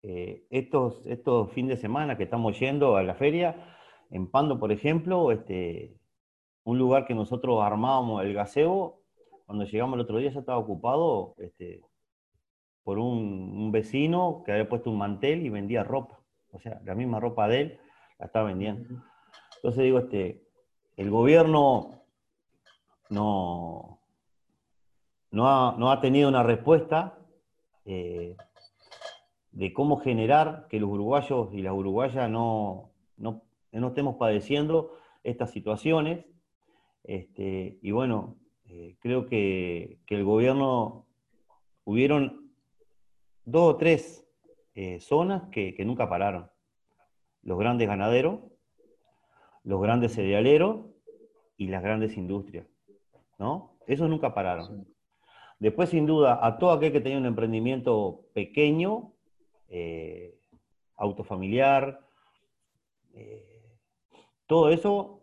Eh, 0.03 0.45
estos, 0.49 1.05
estos 1.05 1.51
fines 1.51 1.77
de 1.77 1.81
semana 1.81 2.17
que 2.17 2.23
estamos 2.23 2.59
yendo 2.59 2.95
a 2.95 3.03
la 3.03 3.15
feria, 3.15 3.77
en 4.09 4.29
Pando, 4.29 4.59
por 4.59 4.71
ejemplo, 4.71 5.31
este, 5.31 5.97
un 6.63 6.77
lugar 6.77 7.05
que 7.05 7.15
nosotros 7.15 7.61
armábamos, 7.61 8.23
el 8.23 8.33
gaseo, 8.33 9.01
cuando 9.45 9.65
llegamos 9.65 9.95
el 9.95 10.01
otro 10.01 10.17
día 10.17 10.31
ya 10.31 10.39
estaba 10.39 10.57
ocupado 10.57 11.35
este, 11.37 11.81
por 12.83 12.99
un, 12.99 13.71
vecino 13.71 14.43
que 14.45 14.51
había 14.51 14.69
puesto 14.69 14.89
un 14.89 14.97
mantel 14.97 15.45
y 15.45 15.49
vendía 15.49 15.83
ropa. 15.83 16.19
O 16.51 16.59
sea, 16.59 16.81
la 16.83 16.95
misma 16.95 17.19
ropa 17.19 17.47
de 17.47 17.61
él 17.61 17.79
la 18.19 18.25
estaba 18.25 18.47
vendiendo. 18.47 19.03
Entonces 19.61 19.83
digo, 19.83 19.99
este, 19.99 20.41
el 20.97 21.09
gobierno 21.09 22.03
no, 23.09 23.99
no, 25.31 25.91
ha, 25.91 26.01
tenido 26.01 26.29
una 26.29 26.43
respuesta 26.43 27.19
eh, 27.85 28.35
de 29.51 29.73
cómo 29.73 29.97
generar 29.97 30.67
que 30.69 30.79
los 30.79 30.89
uruguayos 30.89 31.53
y 31.53 31.61
las 31.61 31.73
uruguayas 31.73 32.29
no, 32.29 32.91
no, 33.17 33.43
estemos 33.71 34.15
padeciendo 34.15 34.97
estas 35.23 35.51
situaciones. 35.51 36.25
Este, 37.03 37.77
y 37.81 37.91
bueno, 37.91 38.37
eh, 38.65 38.95
creo 38.99 39.27
que, 39.27 39.99
que, 40.05 40.15
el 40.15 40.23
gobierno 40.23 41.05
hubieron 41.83 42.51
dos 43.45 43.75
o 43.75 43.77
tres 43.77 44.25
eh, 44.75 44.99
zonas 45.01 45.43
que, 45.51 45.75
nunca 45.85 46.09
pararon. 46.09 46.49
Los 47.43 47.59
grandes 47.59 47.87
ganaderos, 47.87 48.39
los 49.63 49.81
grandes 49.81 50.13
cerealeros 50.13 50.85
y 51.57 51.67
las 51.67 51.83
grandes 51.83 52.17
industrias. 52.17 52.67
¿no? 53.37 53.77
Esos 53.87 54.09
nunca 54.09 54.33
pararon. 54.33 54.87
Después, 55.59 55.89
sin 55.89 56.05
duda, 56.05 56.39
a 56.45 56.57
todo 56.57 56.71
aquel 56.71 56.91
que 56.91 57.01
tenía 57.01 57.17
un 57.17 57.25
emprendimiento 57.25 58.25
pequeño, 58.33 59.13
eh, 59.67 60.39
autofamiliar, 60.95 61.99
eh, 63.13 63.77
todo 64.47 64.69
eso, 64.69 65.21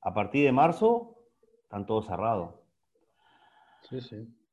a 0.00 0.14
partir 0.14 0.44
de 0.44 0.52
marzo, 0.52 1.16
están 1.62 1.86
todos 1.86 2.06
cerrados. 2.06 2.54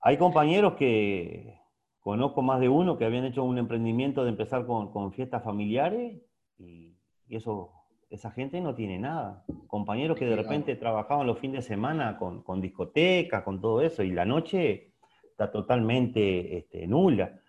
Hay 0.02 0.18
compañeros 0.18 0.74
que, 0.74 1.64
Conozco 2.04 2.42
más 2.42 2.60
de 2.60 2.68
uno 2.68 2.98
que 2.98 3.06
habían 3.06 3.24
hecho 3.24 3.46
un 3.46 3.58
emprendimiento 3.58 4.26
de 4.26 4.32
empezar 4.32 4.66
con, 4.66 5.14
fiestas 5.14 5.42
familiares 5.42 6.22
y, 6.60 6.98
eso, 7.30 7.72
esa 8.14 8.30
gente 8.30 8.62
no 8.62 8.76
tiene 8.76 9.00
nada. 9.00 9.44
Compañeros 9.66 10.18
que 10.18 10.26
de 10.26 10.36
repente 10.36 10.76
trabajaban 10.76 11.26
los 11.26 11.40
fines 11.40 11.64
de 11.64 11.68
semana 11.68 12.18
con, 12.18 12.44
con 12.44 12.62
discotecas, 12.62 13.42
con 13.44 13.60
todo 13.60 13.82
eso, 13.82 14.04
y 14.04 14.12
la 14.12 14.24
noche 14.24 14.92
está 15.24 15.52
totalmente 15.52 16.58
este, 16.58 16.86
nula. 16.86 17.40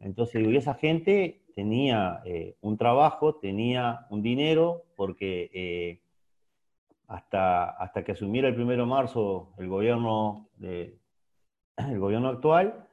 Entonces, 0.00 0.46
y 0.46 0.56
esa 0.56 0.74
gente 0.74 1.42
tenía 1.54 2.22
eh, 2.24 2.56
un 2.62 2.78
trabajo, 2.78 3.34
tenía 3.34 4.06
un 4.08 4.22
dinero, 4.22 4.84
porque 4.96 5.50
eh, 5.52 6.00
hasta, 7.06 7.68
hasta 7.70 8.02
que 8.02 8.12
asumiera 8.12 8.48
el 8.48 8.54
primero 8.54 8.84
de 8.84 8.88
marzo 8.88 9.52
el 9.58 9.68
gobierno, 9.68 10.48
de, 10.56 10.96
el 11.76 11.98
gobierno 11.98 12.28
actual, 12.28 12.88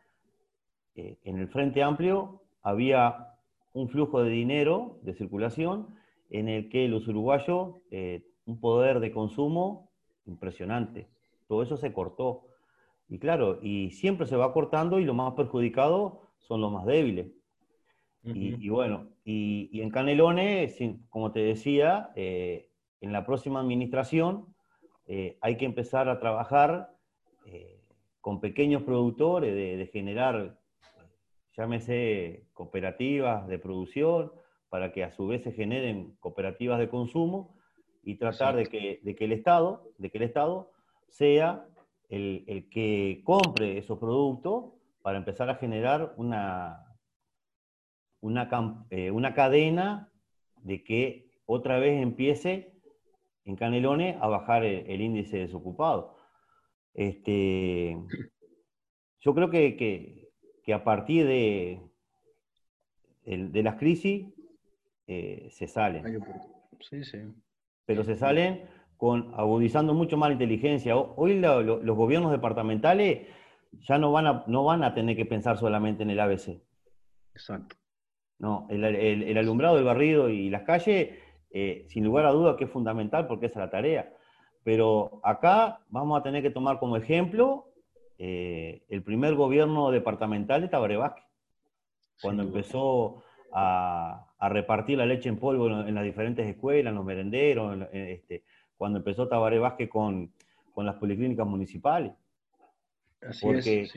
eh, 0.96 1.18
en 1.24 1.38
el 1.38 1.48
Frente 1.48 1.82
Amplio 1.82 2.42
había 2.62 3.30
un 3.72 3.88
flujo 3.88 4.22
de 4.22 4.32
dinero, 4.32 5.00
de 5.04 5.14
circulación, 5.14 6.01
en 6.32 6.48
el 6.48 6.70
que 6.70 6.88
los 6.88 7.08
uruguayos, 7.08 7.76
eh, 7.92 8.26
un 8.46 8.60
poder 8.60 9.00
de 9.00 9.12
consumo 9.12 9.92
impresionante. 10.26 11.08
Todo 11.48 11.62
eso 11.62 11.78
se 11.78 11.94
cortó. 11.94 12.48
Y 13.08 13.20
claro, 13.20 13.60
y 13.62 13.92
siempre 13.92 14.26
se 14.26 14.36
va 14.36 14.54
cortando 14.54 15.00
y 15.00 15.06
los 15.06 15.16
más 15.16 15.34
perjudicados 15.34 16.14
son 16.40 16.62
los 16.62 16.72
más 16.72 16.86
débiles. 16.86 17.28
y, 18.24 18.70
bueno, 18.70 19.10
y, 19.26 19.82
en 19.82 19.90
Canelones, 19.90 20.78
como 21.10 21.32
te 21.32 21.40
decía, 21.40 22.12
eh, 22.16 22.70
en 23.02 23.12
la 23.12 23.26
próxima 23.26 23.60
administración 23.60 24.48
hay 25.42 25.58
que 25.58 25.66
empezar 25.66 26.08
a 26.08 26.22
trabajar 26.22 26.96
con 28.22 28.40
pequeños 28.40 28.84
productores, 28.84 29.54
de 29.54 29.86
generar 29.88 30.62
llámese 31.58 32.46
cooperativas 32.54 33.48
de 33.48 33.60
producción, 33.60 34.32
para 34.72 34.94
que 34.94 35.04
a 35.04 35.12
su 35.12 35.28
vez 35.28 35.44
se 35.44 35.52
generen 35.52 36.16
cooperativas 36.22 36.80
de 36.80 36.88
consumo 36.88 37.58
y 38.04 38.16
tratar 38.16 38.56
de 38.56 38.68
que, 38.68 39.02
de 39.04 39.18
que, 39.18 39.26
el 39.26 39.34
Estado, 39.34 39.92
de 39.98 40.10
que 40.10 40.18
el 40.18 40.24
Estado 40.24 40.72
sea 41.10 41.68
el, 42.08 42.70
que 42.72 43.22
compre 43.26 43.78
esos 43.78 44.00
productos 44.00 44.72
para 45.02 45.18
empezar 45.18 45.50
a 45.50 45.56
generar 45.56 46.14
una, 46.16 46.86
una, 48.22 48.86
eh, 48.92 49.12
una 49.12 49.34
cadena 49.34 50.10
de 50.64 50.86
que 50.86 51.30
otra 51.46 51.78
vez 51.78 52.02
empiece 52.02 52.72
en 53.44 53.58
Canelones 53.58 54.16
a 54.22 54.28
bajar 54.30 54.64
el, 54.64 55.02
índice 55.02 55.40
desocupado. 55.40 56.16
Este, 56.94 57.98
yo 59.20 59.36
creo 59.36 59.50
que, 59.50 60.32
que 60.64 60.74
a 60.74 60.86
partir 60.86 61.28
de, 61.28 61.82
de 63.26 63.64
las 63.64 63.76
crisis 63.76 64.28
eh, 65.14 65.50
se 65.52 65.68
salen. 65.68 66.24
Sí, 66.80 67.04
sí. 67.04 67.18
Pero 67.86 68.06
se 68.06 68.16
salen 68.16 68.62
con, 68.96 69.34
agudizando 69.36 69.94
mucho 69.94 70.16
más 70.16 70.30
la 70.30 70.34
inteligencia. 70.34 70.96
Hoy 70.96 71.38
los 71.38 71.98
gobiernos 71.98 72.32
departamentales 72.32 73.28
ya 73.74 73.98
no 73.98 74.14
van, 74.14 74.28
a, 74.28 74.44
no 74.48 74.64
van 74.64 74.86
a 74.86 74.94
tener 74.94 75.18
que 75.18 75.26
pensar 75.26 75.58
solamente 75.58 76.04
en 76.04 76.12
el 76.12 76.20
ABC. 76.22 76.62
Exacto. 77.34 77.76
No, 78.40 78.68
el, 78.70 79.38
alumbrado, 79.38 79.78
el 79.78 79.84
barrido 79.84 80.30
y 80.30 80.50
las 80.50 80.64
calles, 80.64 81.10
eh, 81.52 81.86
sin 81.90 82.06
lugar 82.06 82.26
a 82.26 82.32
duda 82.32 82.56
que 82.56 82.64
es 82.64 82.72
fundamental 82.72 83.28
porque 83.28 83.48
esa 83.48 83.60
es 83.60 83.66
la 83.66 83.70
tarea. 83.70 84.14
Pero 84.64 85.20
acá 85.24 85.82
vamos 85.90 86.18
a 86.18 86.24
tener 86.24 86.42
que 86.42 86.52
tomar 86.52 86.80
como 86.80 86.96
ejemplo 86.96 87.74
eh, 88.18 88.86
el 88.88 89.04
primer 89.04 89.36
gobierno 89.36 89.92
departamental 89.92 90.62
de 90.62 90.70
Tabaré 90.70 90.96
Vázquez, 90.96 91.26
cuando 92.22 92.44
empezó 92.44 93.24
a, 93.52 94.28
repartir 94.50 94.98
la 94.98 95.06
leche 95.06 95.30
en 95.30 95.38
polvo 95.38 95.68
en, 95.68 95.94
las 95.94 96.04
diferentes 96.04 96.48
escuelas, 96.48 96.92
en 96.92 96.96
los 96.96 97.06
merenderos, 97.06 97.88
este, 97.92 98.44
cuando 98.76 99.00
empezó 99.00 99.28
Tabaré 99.28 99.60
Vázquez 99.60 99.90
con, 99.90 100.32
las 100.78 100.96
policlínicas 100.96 101.46
municipales. 101.46 102.12
Así 103.22 103.46
porque, 103.46 103.82
es, 103.82 103.94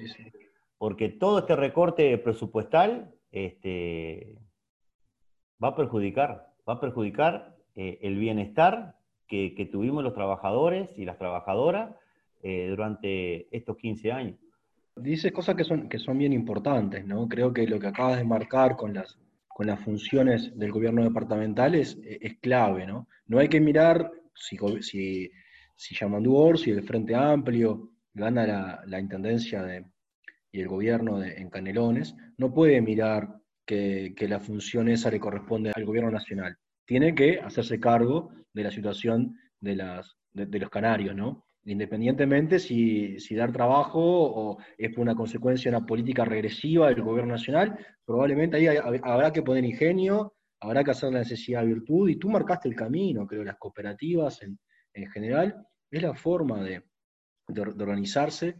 porque 0.76 1.08
todo 1.08 1.38
este 1.38 1.56
recorte 1.56 2.18
presupuestal 2.18 3.14
este, 3.32 4.36
va 5.62 5.68
a 5.68 5.76
perjudicar, 5.76 6.52
va 6.68 6.74
a 6.74 6.80
perjudicar 6.80 7.56
eh, 7.74 7.98
el 8.02 8.18
bienestar 8.18 8.96
que, 9.26 9.54
que, 9.54 9.64
tuvimos 9.64 10.04
los 10.04 10.12
trabajadores 10.12 10.90
y 10.96 11.06
las 11.06 11.16
trabajadoras 11.16 11.94
eh, 12.42 12.66
durante 12.68 13.48
estos 13.56 13.78
15 13.78 14.12
años. 14.12 14.36
Dices 14.96 15.32
cosas 15.32 15.56
que 15.56 15.64
son, 15.64 15.88
que 15.88 15.98
son 15.98 16.18
bien 16.18 16.34
importantes, 16.34 17.06
¿no? 17.06 17.26
Creo 17.26 17.54
que 17.54 17.66
lo 17.66 17.80
que 17.80 17.86
acabas 17.86 18.18
de 18.18 18.24
marcar 18.24 18.76
con 18.76 18.92
las, 18.92 19.18
con 19.54 19.68
las 19.68 19.80
funciones 19.80 20.50
del 20.58 20.72
gobierno 20.72 21.04
departamental 21.04 21.76
es, 21.76 21.96
es 22.04 22.38
clave, 22.40 22.86
¿no? 22.86 23.06
No 23.26 23.38
hay 23.38 23.48
que 23.48 23.60
mirar 23.60 24.10
si, 24.34 24.58
si, 24.80 25.30
si 25.76 25.94
Yamandú 25.94 26.56
si 26.56 26.72
el 26.72 26.82
Frente 26.82 27.14
Amplio 27.14 27.92
gana 28.12 28.82
la, 28.84 29.00
intendencia 29.00 29.62
de, 29.62 29.86
y 30.50 30.60
el 30.60 30.66
gobierno 30.66 31.20
de, 31.20 31.34
en 31.34 31.50
Canelones, 31.50 32.16
no 32.36 32.52
puede 32.52 32.80
mirar 32.80 33.28
que, 33.64 34.12
que, 34.16 34.26
la 34.26 34.40
función 34.40 34.88
esa 34.88 35.08
le 35.08 35.20
corresponde 35.20 35.70
al 35.72 35.84
gobierno 35.84 36.10
nacional. 36.10 36.58
Tiene 36.84 37.14
que 37.14 37.38
hacerse 37.38 37.78
cargo 37.78 38.32
de 38.52 38.64
la 38.64 38.72
situación 38.72 39.38
de, 39.60 39.76
las, 39.76 40.16
de 40.32 40.58
los 40.58 40.68
canarios, 40.68 41.14
¿no? 41.14 41.43
Independientemente 41.64 42.58
si, 42.58 43.16
dar 43.34 43.52
trabajo 43.52 44.00
o 44.00 44.58
es 44.76 44.90
por 44.90 45.00
una 45.00 45.14
consecuencia 45.14 45.70
de 45.70 45.76
una 45.76 45.86
política 45.86 46.24
regresiva 46.24 46.88
del 46.88 47.02
gobierno 47.02 47.32
nacional, 47.32 47.78
probablemente 48.04 48.56
ahí 48.56 48.76
habrá 49.02 49.32
que 49.32 49.42
poner 49.42 49.64
ingenio, 49.64 50.34
habrá 50.60 50.84
que 50.84 50.90
hacer 50.90 51.12
la 51.12 51.20
necesidad 51.20 51.64
virtud, 51.64 52.08
y 52.08 52.16
tú 52.16 52.28
marcaste 52.28 52.68
el 52.68 52.76
camino, 52.76 53.26
creo, 53.26 53.44
las 53.44 53.56
cooperativas 53.56 54.42
en, 54.42 54.58
general, 55.10 55.66
es 55.90 56.02
la 56.02 56.14
forma 56.14 56.62
de, 56.62 56.82
organizarse 57.48 58.56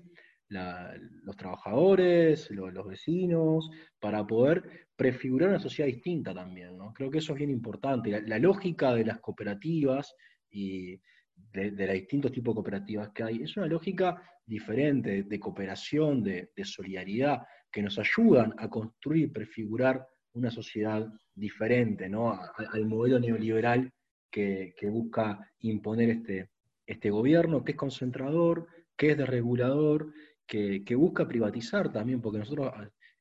los 0.49 1.37
trabajadores, 1.37 2.51
los 2.51 2.87
vecinos, 2.87 3.71
para 3.99 4.27
poder 4.27 4.89
prefigurar 4.97 5.49
una 5.51 5.59
sociedad 5.59 5.89
distinta 5.89 6.35
también. 6.35 6.77
¿no? 6.77 6.93
Creo 6.93 7.11
que 7.11 7.19
eso 7.19 7.33
es 7.33 7.39
bien 7.39 7.51
importante. 7.51 8.11
La, 8.23 8.39
lógica 8.39 8.95
de 8.95 9.05
las 9.05 9.21
cooperativas 9.21 10.15
y 10.51 11.01
de, 11.37 11.71
los 11.71 11.95
distintos 11.95 12.33
tipos 12.33 12.53
de 12.53 12.57
cooperativas 12.57 13.11
que 13.11 13.23
hay 13.23 13.43
es 13.43 13.57
una 13.57 13.67
lógica 13.67 14.23
diferente 14.45 15.23
de 15.23 15.41
cooperación, 15.41 16.23
de, 16.23 16.51
solidaridad, 16.65 17.43
que 17.71 17.83
nos 17.83 17.99
ayudan 17.99 18.55
a 18.59 18.69
construir, 18.69 19.33
prefigurar 19.33 20.07
una 20.35 20.51
sociedad 20.51 21.07
diferente 21.35 22.09
¿no? 22.09 22.33
al 22.33 22.87
modelo 22.87 23.19
neoliberal 23.19 23.93
que, 24.31 24.75
busca 24.91 25.39
imponer 25.61 26.11
este, 26.11 26.51
este 26.87 27.11
gobierno, 27.11 27.65
que 27.65 27.73
es 27.73 27.79
concentrador, 27.79 28.67
que 28.97 29.13
es 29.13 29.17
desregulador, 29.19 30.13
que, 30.47 30.85
que 30.85 30.95
busca 30.95 31.27
privatizar 31.27 31.93
también, 31.93 32.21
porque 32.21 32.41
nosotros 32.41 32.73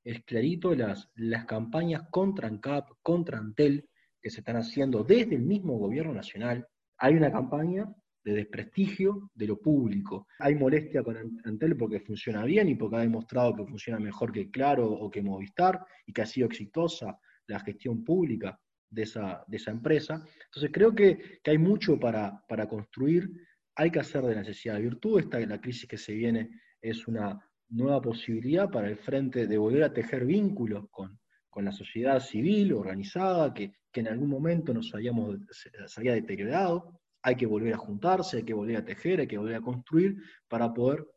es 0.04 0.23
clarito 0.23 0.76
las, 0.76 1.10
las 1.15 1.45
campañas 1.45 2.04
contra 2.10 2.47
ANCAP, 2.47 2.89
contra 3.02 3.38
Antel, 3.38 3.88
que 4.21 4.30
se 4.30 4.39
están 4.39 4.58
haciendo 4.58 5.04
desde 5.04 5.36
el 5.36 5.43
mismo 5.43 5.78
gobierno 5.78 6.13
nacional. 6.13 6.67
Hay 6.97 7.13
una 7.15 7.32
campaña 7.32 7.93
de 8.23 8.33
desprestigio 8.33 9.31
de 9.33 9.47
lo 9.47 9.59
público. 9.59 10.27
Hay 10.39 10.55
molestia 10.55 11.03
con 11.03 11.17
Antel 11.43 11.75
porque 11.75 11.99
funciona 11.99 12.43
bien 12.45 12.69
y 12.69 12.75
porque 12.75 12.97
ha 12.97 13.01
demostrado 13.01 13.55
que 13.55 13.65
funciona 13.65 13.99
mejor 13.99 14.31
que 14.31 14.49
Claro 14.49 14.89
o 14.89 15.09
que 15.09 15.21
Movistar 15.21 15.86
y 16.05 16.13
que 16.13 16.21
ha 16.21 16.25
sido 16.25 16.47
exitosa 16.47 17.17
la 17.47 17.59
gestión 17.59 18.03
pública 18.03 18.59
de 18.89 19.03
esa, 19.03 19.43
de 19.47 19.57
esa 19.57 19.71
empresa. 19.71 20.23
Entonces 20.45 20.71
creo 20.71 20.93
que, 20.93 21.39
hay 21.45 21.57
mucho 21.57 21.99
para, 21.99 22.43
para, 22.47 22.67
construir, 22.67 23.29
hay 23.75 23.91
que 23.91 23.99
hacer 23.99 24.23
de 24.23 24.36
necesidad 24.36 24.75
de 24.75 24.81
virtud, 24.81 25.19
esta, 25.19 25.39
la 25.39 25.59
crisis 25.59 25.88
que 25.88 25.97
se 25.97 26.13
viene 26.13 26.49
es 26.81 27.07
una 27.07 27.39
nueva 27.69 28.01
posibilidad 28.01 28.69
para 28.69 28.88
el 28.88 28.97
frente 28.97 29.47
de 29.47 29.57
volver 29.57 29.83
a 29.83 29.93
tejer 29.93 30.25
vínculos 30.25 30.86
con, 30.91 31.19
la 31.55 31.71
sociedad 31.71 32.19
civil 32.19 32.73
organizada, 32.73 33.53
que, 33.53 33.73
en 33.93 34.07
algún 34.07 34.29
momento 34.29 34.73
nos 34.73 34.93
habíamos, 34.95 35.38
se, 35.51 35.69
había 35.97 36.13
deteriorado. 36.13 36.99
Hay 37.23 37.36
que 37.36 37.45
volver 37.45 37.73
a 37.73 37.77
juntarse, 37.77 38.38
hay 38.38 38.43
que 38.43 38.53
volver 38.53 38.77
a 38.77 38.86
tejer, 38.86 39.21
hay 39.21 39.27
que 39.27 39.38
volver 39.38 39.55
a 39.55 39.62
construir 39.62 40.17
para 40.47 40.73
poder 40.73 41.07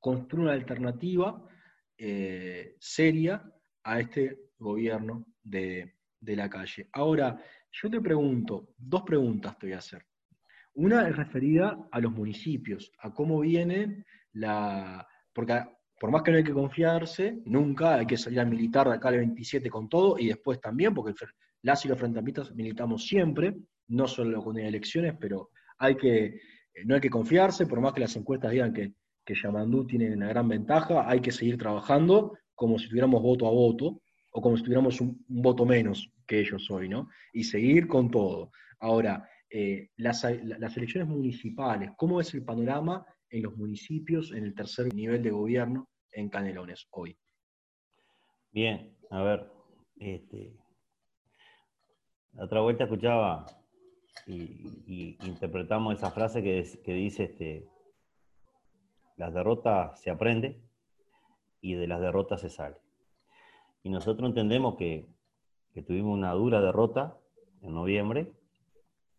construir 0.00 0.44
una 0.44 0.52
alternativa 0.52 1.42
eh, 1.98 2.76
seria 2.78 3.42
a 3.82 4.00
este 4.00 4.50
gobierno 4.58 5.26
de, 5.42 5.94
la 6.20 6.50
calle. 6.50 6.88
Ahora, 6.92 7.40
yo 7.70 7.88
te 7.88 8.00
pregunto, 8.00 8.74
dos 8.76 9.02
preguntas 9.02 9.56
te 9.58 9.66
voy 9.66 9.74
a 9.74 9.78
hacer. 9.78 10.04
Una 10.74 11.08
es 11.08 11.16
referida 11.16 11.88
a 11.90 12.00
los 12.00 12.12
municipios, 12.12 12.92
a 12.98 13.12
cómo 13.12 13.40
viene 13.40 14.04
la... 14.32 15.06
Porque 15.32 15.64
por 15.98 16.10
más 16.10 16.22
que 16.22 16.30
no 16.32 16.36
hay 16.36 16.44
que 16.44 16.52
confiarse, 16.52 17.40
nunca 17.44 17.94
hay 17.94 18.06
que 18.06 18.16
salir 18.16 18.40
a 18.40 18.44
militar 18.44 18.88
de 18.88 18.94
acá 18.94 19.08
al 19.08 19.18
27 19.18 19.70
con 19.70 19.88
todo 19.88 20.18
y 20.18 20.26
después 20.26 20.60
también, 20.60 20.92
porque 20.92 21.14
las 21.62 21.84
y 21.84 21.88
los 21.88 21.98
frentamistas 21.98 22.54
militamos 22.54 23.06
siempre, 23.06 23.56
no 23.88 24.06
solo 24.06 24.42
con 24.42 24.58
elecciones, 24.58 25.14
pero 25.20 25.50
eh, 25.88 26.40
no 26.84 26.94
hay 26.94 27.00
que 27.00 27.10
confiarse, 27.10 27.66
por 27.66 27.80
más 27.80 27.92
que 27.92 28.00
las 28.00 28.16
encuestas 28.16 28.50
digan 28.50 28.72
que, 28.72 28.94
que 29.24 29.34
Yamandú 29.34 29.86
tiene 29.86 30.12
una 30.12 30.28
gran 30.28 30.48
ventaja, 30.48 31.08
hay 31.08 31.20
que 31.20 31.32
seguir 31.32 31.58
trabajando 31.58 32.36
como 32.54 32.78
si 32.78 32.88
tuviéramos 32.88 33.22
voto 33.22 33.46
a 33.46 33.50
voto, 33.50 34.00
o 34.32 34.40
como 34.40 34.56
si 34.56 34.62
tuviéramos 34.62 35.00
un, 35.00 35.24
voto 35.28 35.64
menos 35.64 36.10
que 36.26 36.40
ellos 36.40 36.70
hoy, 36.70 36.88
¿no? 36.88 37.08
Y 37.32 37.44
seguir 37.44 37.86
con 37.86 38.10
todo. 38.10 38.50
Ahora, 38.80 39.28
eh, 39.50 39.90
las, 39.96 40.26
las 40.42 40.76
elecciones 40.76 41.08
municipales, 41.08 41.90
¿cómo 41.96 42.20
es 42.20 42.34
el 42.34 42.44
panorama 42.44 43.06
en 43.30 43.42
los 43.42 43.56
municipios 43.56 44.32
en 44.32 44.44
el 44.44 44.54
tercer 44.54 44.92
nivel 44.94 45.22
de 45.22 45.30
gobierno 45.30 45.88
en 46.12 46.28
Canelones 46.28 46.86
hoy. 46.90 47.16
Bien, 48.52 48.96
a 49.10 49.22
ver, 49.22 49.50
este, 49.98 50.56
la 52.32 52.44
otra 52.44 52.60
vuelta 52.60 52.84
escuchaba 52.84 53.46
y, 54.26 55.16
interpretamos 55.26 55.94
esa 55.94 56.10
frase 56.10 56.42
que, 56.42 56.64
que 56.84 56.94
dice, 56.94 57.24
este, 57.24 57.68
las 59.16 59.32
derrotas 59.32 60.00
se 60.00 60.10
aprende 60.10 60.60
y 61.60 61.74
de 61.74 61.86
las 61.86 62.00
derrotas 62.00 62.40
se 62.40 62.50
sale. 62.50 62.76
Y 63.82 63.90
nosotros 63.90 64.28
entendemos 64.28 64.76
que, 64.76 65.06
tuvimos 65.86 66.16
una 66.16 66.32
dura 66.32 66.60
derrota 66.62 67.18
en 67.60 67.74
noviembre 67.74 68.32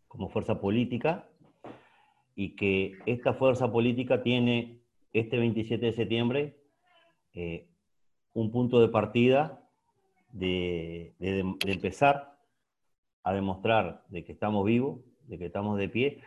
como 0.08 0.28
fuerza 0.28 0.60
política 0.60 1.30
y 2.36 2.56
que 2.56 2.98
esta 3.06 3.34
fuerza 3.34 3.72
política 3.72 4.24
tiene 4.24 4.82
este 5.14 5.38
27 5.38 5.86
de 5.86 5.94
septiembre 5.94 6.58
eh, 7.34 7.70
un 8.34 8.52
punto 8.52 8.80
de 8.80 8.90
partida 8.90 9.64
de, 10.32 11.16
empezar 11.20 12.37
a 13.28 13.34
demostrar 13.34 14.06
de 14.08 14.24
que 14.24 14.32
estamos 14.32 14.66
vivos, 14.66 15.02
de 15.28 15.38
que 15.38 15.48
estamos 15.48 15.78
de 15.78 15.90
pie 15.90 16.22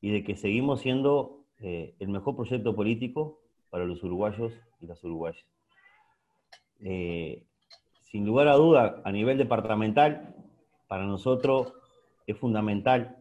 y 0.00 0.10
de 0.10 0.24
que 0.24 0.34
seguimos 0.34 0.80
siendo 0.80 1.44
eh, 1.60 1.94
el 2.00 2.08
mejor 2.08 2.34
proyecto 2.34 2.74
político 2.74 3.38
para 3.70 3.84
los 3.84 4.02
uruguayos 4.02 4.52
y 4.80 4.86
las 4.88 5.02
uruguayas. 5.04 5.46
Eh, 6.80 7.44
sin 8.02 8.26
lugar 8.26 8.48
a 8.48 8.54
duda, 8.54 9.00
a 9.04 9.12
nivel 9.12 9.38
departamental, 9.38 10.34
para 10.88 11.06
nosotros 11.06 11.72
es 12.26 12.36
fundamental 12.36 13.16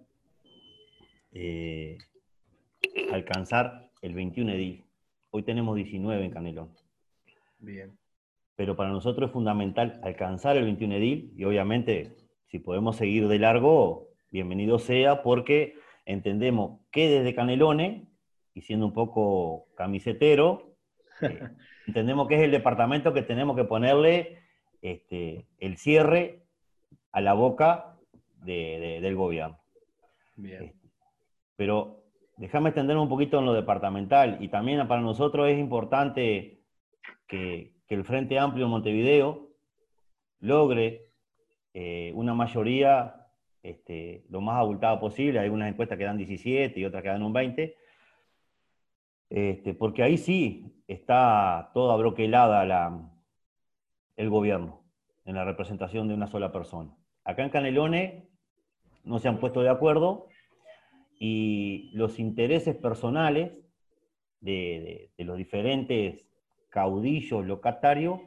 alcanzar 3.12 3.92
el 4.02 4.16
21 4.16 4.54
edil. 4.54 4.84
Hoy 5.30 5.44
tenemos 5.44 5.76
19 5.76 6.26
en 6.26 6.32
Canelón. 6.32 6.70
Bien. 7.60 7.92
Pero 8.56 8.76
para 8.76 8.90
nosotros 8.90 9.30
es 9.30 9.34
fundamental 9.34 10.00
alcanzar 10.04 10.58
el 10.58 10.64
21 10.64 10.96
edil 10.96 11.34
y 11.38 11.44
obviamente 11.44 12.23
si 12.54 12.60
podemos 12.60 12.98
seguir 12.98 13.28
de 13.30 13.40
largo, 13.40 14.10
bienvenido 14.30 14.78
sea 14.78 15.24
porque 15.24 15.74
entendemos 16.06 16.82
que 16.92 17.10
desde 17.10 17.34
Canelones, 17.34 18.04
y 18.54 18.62
siendo 18.62 18.86
un 18.86 18.94
poco 18.94 19.66
camisetero, 19.76 20.76
eh, 21.22 21.50
entendemos 21.88 22.28
que 22.28 22.36
es 22.36 22.42
el 22.42 22.52
departamento 22.52 23.12
que 23.12 23.24
tenemos 23.24 23.56
que 23.56 23.64
ponerle 23.64 24.38
este, 24.84 25.48
el 25.58 25.78
cierre 25.78 26.44
a 27.12 27.22
la 27.22 27.34
boca 27.34 27.98
del 28.46 29.16
gobierno. 29.16 29.60
Bien. 30.36 30.66
Este, 30.66 30.90
pero 31.56 32.04
déjame 32.38 32.70
extender 32.70 32.98
un 32.98 33.10
poquito 33.10 33.40
en 33.40 33.46
lo 33.46 33.54
departamental 33.54 34.38
y 34.42 34.50
también 34.50 34.88
para 34.88 35.02
nosotros 35.02 35.50
es 35.50 35.58
importante 35.58 36.62
que, 37.26 37.74
el 37.90 38.04
Frente 38.06 38.40
Amplio 38.40 38.66
de 38.66 38.72
Montevideo 38.72 39.50
logre 40.40 41.13
eh, 41.74 42.12
una 42.16 42.34
mayoría 42.34 43.28
este, 43.62 44.26
lo 44.30 44.42
más 44.42 44.58
abultada 44.58 45.00
posible. 45.00 45.40
Hay 45.40 45.46
algunas 45.46 45.70
encuestas 45.70 45.98
que 45.98 46.04
dan 46.04 46.18
17 46.18 46.80
y 46.80 46.86
otras 46.86 47.04
que 47.04 47.10
dan 47.10 47.24
un 47.24 47.34
20. 47.34 47.76
Este, 49.30 49.74
porque 49.74 50.04
ahí 50.04 50.18
sí 50.18 50.84
está 50.88 51.72
toda 51.74 51.96
broquelada 51.96 52.66
la, 52.66 53.10
el 54.16 54.30
gobierno 54.30 54.84
en 55.26 55.36
la 55.36 55.46
representación 55.46 56.08
de 56.08 56.14
una 56.14 56.28
sola 56.28 56.52
persona. 56.52 56.96
Acá 57.24 57.44
en 57.44 57.50
Canelones 57.50 58.24
no 59.04 59.20
se 59.20 59.28
han 59.28 59.40
puesto 59.40 59.62
de 59.62 59.70
acuerdo 59.70 60.28
y 61.20 61.90
los 61.94 62.20
intereses 62.20 62.76
personales 62.76 63.54
de, 64.42 65.12
los 65.18 65.38
diferentes 65.38 66.28
caudillos 66.70 67.46
locatarios 67.46 68.20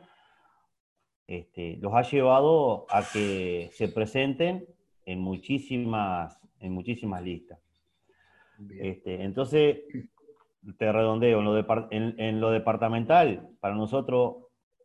este, 1.27 1.77
los 1.79 1.95
ha 1.95 2.03
llevado 2.03 2.87
a 2.91 3.03
que 3.13 3.71
se 3.73 3.89
presenten 3.89 4.67
en 5.05 5.21
muchísimas, 5.21 6.39
en 6.61 6.73
muchísimas 6.73 7.23
listas. 7.23 7.59
Este, 8.79 9.23
entonces, 9.23 9.81
te 10.79 10.93
redondeo, 10.93 11.41
en 11.41 11.45
lo, 11.45 11.89
en 11.91 12.41
lo 12.41 12.51
departamental, 12.51 13.49
para 13.61 13.75
nosotros, 13.75 14.37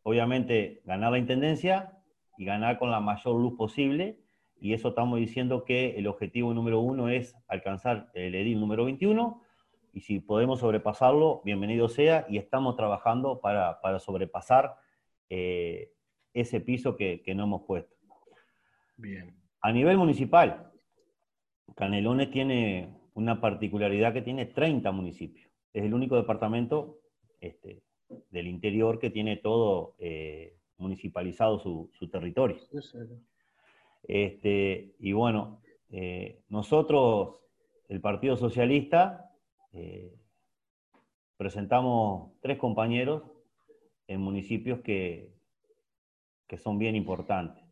obviamente, 0.03 0.81
ganar 0.85 1.11
la 1.11 1.17
intendencia 1.17 1.97
y 2.37 2.45
ganar 2.45 2.77
con 2.79 2.91
la 2.91 2.99
mayor 2.99 3.35
luz 3.35 3.55
posible 3.57 4.17
y 4.61 4.73
eso 4.73 4.89
estamos 4.89 5.19
diciendo 5.19 5.65
que 5.65 5.97
el 5.97 6.05
objetivo 6.05 6.53
número 6.53 6.79
uno 6.79 7.09
es 7.09 7.35
alcanzar 7.47 8.11
el 8.13 8.35
edil 8.35 8.59
número 8.59 8.85
21, 8.85 9.41
y 9.91 10.01
si 10.01 10.19
podemos 10.19 10.59
sobrepasarlo, 10.59 11.41
bienvenido 11.43 11.89
sea, 11.89 12.27
y 12.29 12.37
estamos 12.37 12.75
trabajando 12.77 13.41
para, 13.41 13.99
sobrepasar 13.99 14.75
eh, 15.29 15.91
ese 16.33 16.61
piso 16.61 16.95
que, 16.95 17.23
no 17.35 17.43
hemos 17.43 17.63
puesto. 17.63 17.95
Bien. 18.97 19.35
A 19.61 19.71
nivel 19.71 19.97
municipal, 19.97 20.71
Canelones 21.75 22.31
tiene 22.31 22.95
una 23.13 23.41
particularidad 23.41 24.13
que 24.13 24.21
tiene 24.21 24.45
30 24.45 24.91
municipios. 24.91 25.49
Es 25.73 25.83
el 25.83 25.93
único 25.93 26.15
departamento 26.15 26.99
este, 27.39 27.83
del 28.29 28.47
interior 28.47 28.99
que 28.99 29.09
tiene 29.09 29.37
todo 29.37 29.95
eh, 29.99 30.57
municipalizado 30.77 31.59
su, 31.59 31.89
su 31.93 32.09
territorio. 32.09 32.57
Este, 34.03 34.95
y 34.99 35.13
bueno, 35.13 35.61
eh, 35.91 36.41
nosotros, 36.49 37.37
el 37.87 38.01
Partido 38.01 38.35
Socialista, 38.37 39.31
eh, 39.73 40.15
presentamos 41.37 42.31
tres 42.41 42.57
compañeros 42.57 43.23
en 44.07 44.21
municipios 44.21 44.81
que, 44.81 45.33
que 46.51 46.57
son 46.57 46.77
bien 46.77 46.97
importantes. 46.97 47.63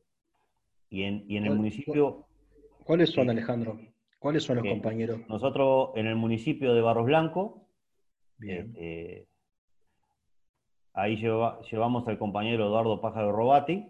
Y 0.90 1.04
en, 1.04 1.26
y 1.28 1.36
en 1.36 1.48
el 1.48 1.56
municipio... 1.56 2.26
¿Cuáles 2.86 3.10
son, 3.10 3.30
Alejandro? 3.30 3.78
¿Cuáles 4.20 4.44
son 4.44 4.56
los 4.56 4.66
compañeros? 4.66 5.20
Nosotros 5.28 5.90
en 5.96 6.08
el 6.08 6.16
municipio 6.16 6.74
de 6.74 6.80
Barros 6.80 7.06
Blanco, 7.06 7.68
Bien. 8.38 8.68
Este, 8.68 9.28
ahí 10.94 11.18
llevamos 11.18 12.08
al 12.08 12.18
compañero 12.18 12.68
Eduardo 12.68 13.02
Pájaro 13.02 13.34
Robati. 13.34 13.86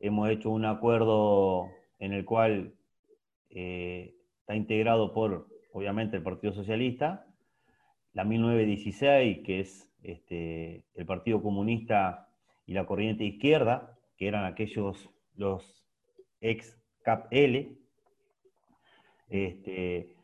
Hemos 0.00 0.30
hecho 0.30 0.48
un 0.48 0.64
acuerdo 0.64 1.68
en 1.98 2.14
el 2.14 2.24
cual 2.24 2.72
eh, 3.50 4.14
está 4.40 4.56
integrado 4.56 5.12
por, 5.12 5.46
obviamente, 5.74 6.16
el 6.16 6.22
Partido 6.22 6.54
Socialista, 6.54 7.26
la 8.14 8.24
1916, 8.24 9.40
que 9.44 9.60
es 9.60 9.94
este, 10.02 10.86
el 10.94 11.04
Partido 11.04 11.42
Comunista 11.42 12.23
y 12.66 12.74
la 12.74 12.86
Corriente 12.86 13.24
Izquierda, 13.24 13.98
que 14.16 14.28
eran 14.28 14.44
aquellos, 14.44 15.10
los 15.36 15.84
ex 16.40 16.78
CAP-L, 17.02 17.76
este, 19.28 20.14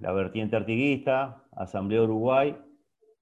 la 0.00 0.12
vertiente 0.12 0.56
artiguista, 0.56 1.44
Asamblea 1.52 2.02
Uruguay, 2.02 2.56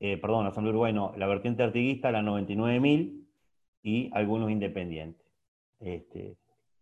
eh, 0.00 0.16
perdón, 0.18 0.46
Asamblea 0.46 0.72
Uruguay 0.72 0.92
no, 0.92 1.14
la 1.16 1.26
vertiente 1.26 1.62
artiguista, 1.62 2.10
la 2.10 2.22
99.000 2.22 3.26
y 3.82 4.10
algunos 4.12 4.50
independientes. 4.50 5.26
Este, 5.80 6.36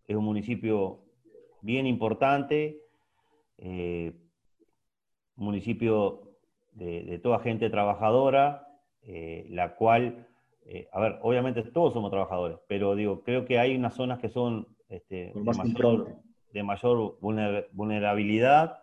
es 0.07 0.17
un 0.17 0.25
municipio 0.25 1.05
bien 1.63 1.87
importante, 1.87 2.81
eh, 3.59 4.13
municipio 5.37 6.37
de, 6.73 7.19
toda 7.23 7.39
gente 7.39 7.71
trabajadora, 7.71 8.67
eh, 9.03 9.47
la 9.51 9.75
cual, 9.77 10.27
a 10.93 11.01
ver, 11.01 11.19
obviamente 11.23 11.63
todos 11.63 11.93
somos 11.93 12.11
trabajadores, 12.11 12.59
pero 12.67 12.95
digo, 12.95 13.23
creo 13.23 13.45
que 13.45 13.59
hay 13.59 13.77
unas 13.77 13.95
zonas 13.95 14.19
que 14.19 14.29
son 14.29 14.67
este, 14.89 15.33
de, 16.53 16.63
mayor, 16.63 17.19
vulnerabilidad 17.21 18.83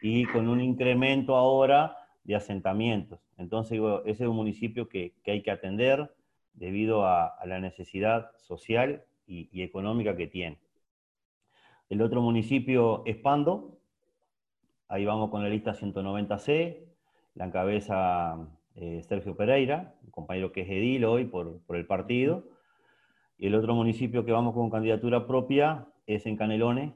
y 0.00 0.24
con 0.26 0.48
un 0.48 0.60
incremento 0.60 1.36
ahora 1.36 1.96
de 2.24 2.36
asentamientos. 2.36 3.20
Entonces, 3.38 3.80
ese 4.04 4.24
es 4.24 4.28
un 4.28 4.36
municipio 4.36 4.88
que, 4.88 5.14
hay 5.26 5.42
que 5.42 5.50
atender 5.50 6.14
debido 6.54 7.06
a, 7.06 7.34
la 7.44 7.58
necesidad 7.60 8.30
social 8.38 9.04
y, 9.26 9.62
económica 9.62 10.16
que 10.16 10.26
tiene. 10.26 10.58
El 11.88 12.02
otro 12.02 12.22
municipio 12.22 13.02
es 13.04 13.16
Pando, 13.16 13.78
ahí 14.88 15.04
vamos 15.04 15.30
con 15.30 15.42
la 15.42 15.48
lista 15.48 15.74
190C, 15.74 16.84
la 17.34 17.46
encabeza 17.46 18.38
eh, 18.76 19.02
Sergio 19.02 19.36
Pereira, 19.36 19.94
un 20.04 20.10
compañero 20.10 20.52
que 20.52 20.62
es 20.62 20.68
edil 20.68 21.04
hoy 21.04 21.24
por, 21.24 21.60
por 21.62 21.76
el 21.76 21.86
partido. 21.86 22.44
Y 23.38 23.46
el 23.46 23.54
otro 23.54 23.74
municipio 23.74 24.24
que 24.24 24.32
vamos 24.32 24.54
con 24.54 24.70
candidatura 24.70 25.26
propia 25.26 25.86
es 26.06 26.26
en 26.26 26.36
Canelones, 26.36 26.92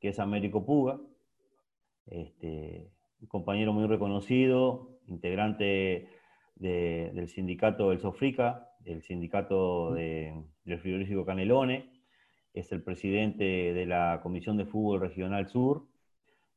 que 0.00 0.08
es 0.08 0.18
Américo 0.18 0.64
Puga, 0.64 1.00
este, 2.06 2.90
un 3.20 3.28
compañero 3.28 3.72
muy 3.72 3.86
reconocido, 3.86 4.90
integrante 5.06 6.08
del 6.56 7.28
sindicato 7.28 7.90
del 7.90 8.00
Sofrica, 8.00 8.70
el 8.84 9.02
sindicato 9.02 9.92
del 9.92 10.78
frigorífico 10.80 11.24
Canelone, 11.24 11.90
es 12.54 12.72
el 12.72 12.82
presidente 12.82 13.44
de 13.74 13.86
la 13.86 14.20
Comisión 14.22 14.56
de 14.56 14.64
Fútbol 14.64 15.00
Regional 15.00 15.48
Sur, 15.48 15.86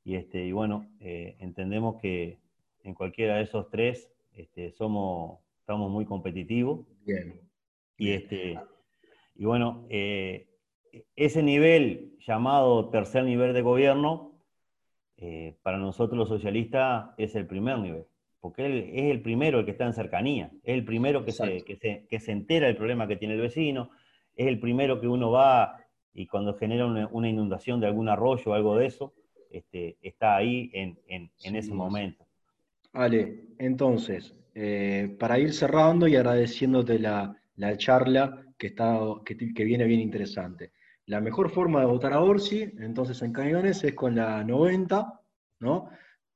y, 0.05 0.15
este, 0.15 0.45
y 0.45 0.51
bueno, 0.51 0.87
eh, 1.01 1.35
entendemos 1.39 1.99
que 2.01 2.39
en 2.83 2.93
cualquiera 2.93 3.35
de 3.35 3.43
esos 3.43 3.69
tres 3.69 4.09
este, 4.39 4.71
somos, 4.71 5.39
estamos 5.59 5.91
muy 5.91 6.05
competitivos. 6.05 6.85
Y, 7.97 8.11
este, 8.11 8.57
y 9.35 9.45
bueno, 9.45 9.85
eh, 9.89 10.47
ese 11.15 11.43
nivel 11.43 12.15
llamado 12.25 12.89
tercer 12.89 13.25
nivel 13.25 13.53
de 13.53 13.61
gobierno, 13.61 14.39
eh, 15.17 15.57
para 15.61 15.77
nosotros 15.77 16.17
los 16.17 16.29
socialistas 16.29 17.09
es 17.17 17.35
el 17.35 17.45
primer 17.45 17.79
nivel, 17.79 18.05
porque 18.39 18.65
él 18.65 18.89
es 18.93 19.11
el 19.11 19.21
primero 19.21 19.59
el 19.59 19.65
que 19.65 19.71
está 19.71 19.85
en 19.85 19.93
cercanía, 19.93 20.49
es 20.63 20.75
el 20.75 20.85
primero 20.85 21.25
que 21.25 21.33
se, 21.33 21.65
que 21.65 22.19
se, 22.19 22.31
entera 22.31 22.67
del 22.67 22.77
problema 22.77 23.07
que 23.07 23.17
tiene 23.17 23.33
el 23.33 23.41
vecino, 23.41 23.89
es 24.37 24.47
el 24.47 24.61
primero 24.61 25.01
que 25.01 25.09
uno 25.09 25.31
va 25.31 25.83
y 26.13 26.27
cuando 26.27 26.53
genera 26.53 26.85
una, 26.85 27.29
inundación 27.29 27.81
de 27.81 27.87
algún 27.87 28.07
arroyo 28.07 28.51
o 28.51 28.53
algo 28.53 28.77
de 28.77 28.85
eso, 28.85 29.13
este, 29.51 29.97
está 30.01 30.37
ahí 30.37 30.71
en, 30.73 31.29
ese 31.43 31.73
momento. 31.73 32.28
Ale, 32.93 33.45
entonces, 33.57 34.35
eh, 34.55 35.15
para 35.19 35.39
ir 35.39 35.53
cerrando 35.53 36.07
y 36.07 36.15
agradeciéndote 36.15 36.99
la, 36.99 37.35
charla 37.77 38.45
que, 38.57 38.67
está, 38.67 38.99
que 39.23 39.63
viene 39.63 39.85
bien 39.85 39.99
interesante. 39.99 40.73
La 41.05 41.21
mejor 41.21 41.49
forma 41.49 41.79
de 41.79 41.87
votar 41.87 42.13
a 42.13 42.21
Orsi, 42.21 42.61
entonces 42.77 43.21
en 43.21 43.33
Canelones, 43.33 43.83
es 43.83 43.93
con 43.93 44.15
la 44.15 44.43
90, 44.43 45.21
¿no? 45.59 45.89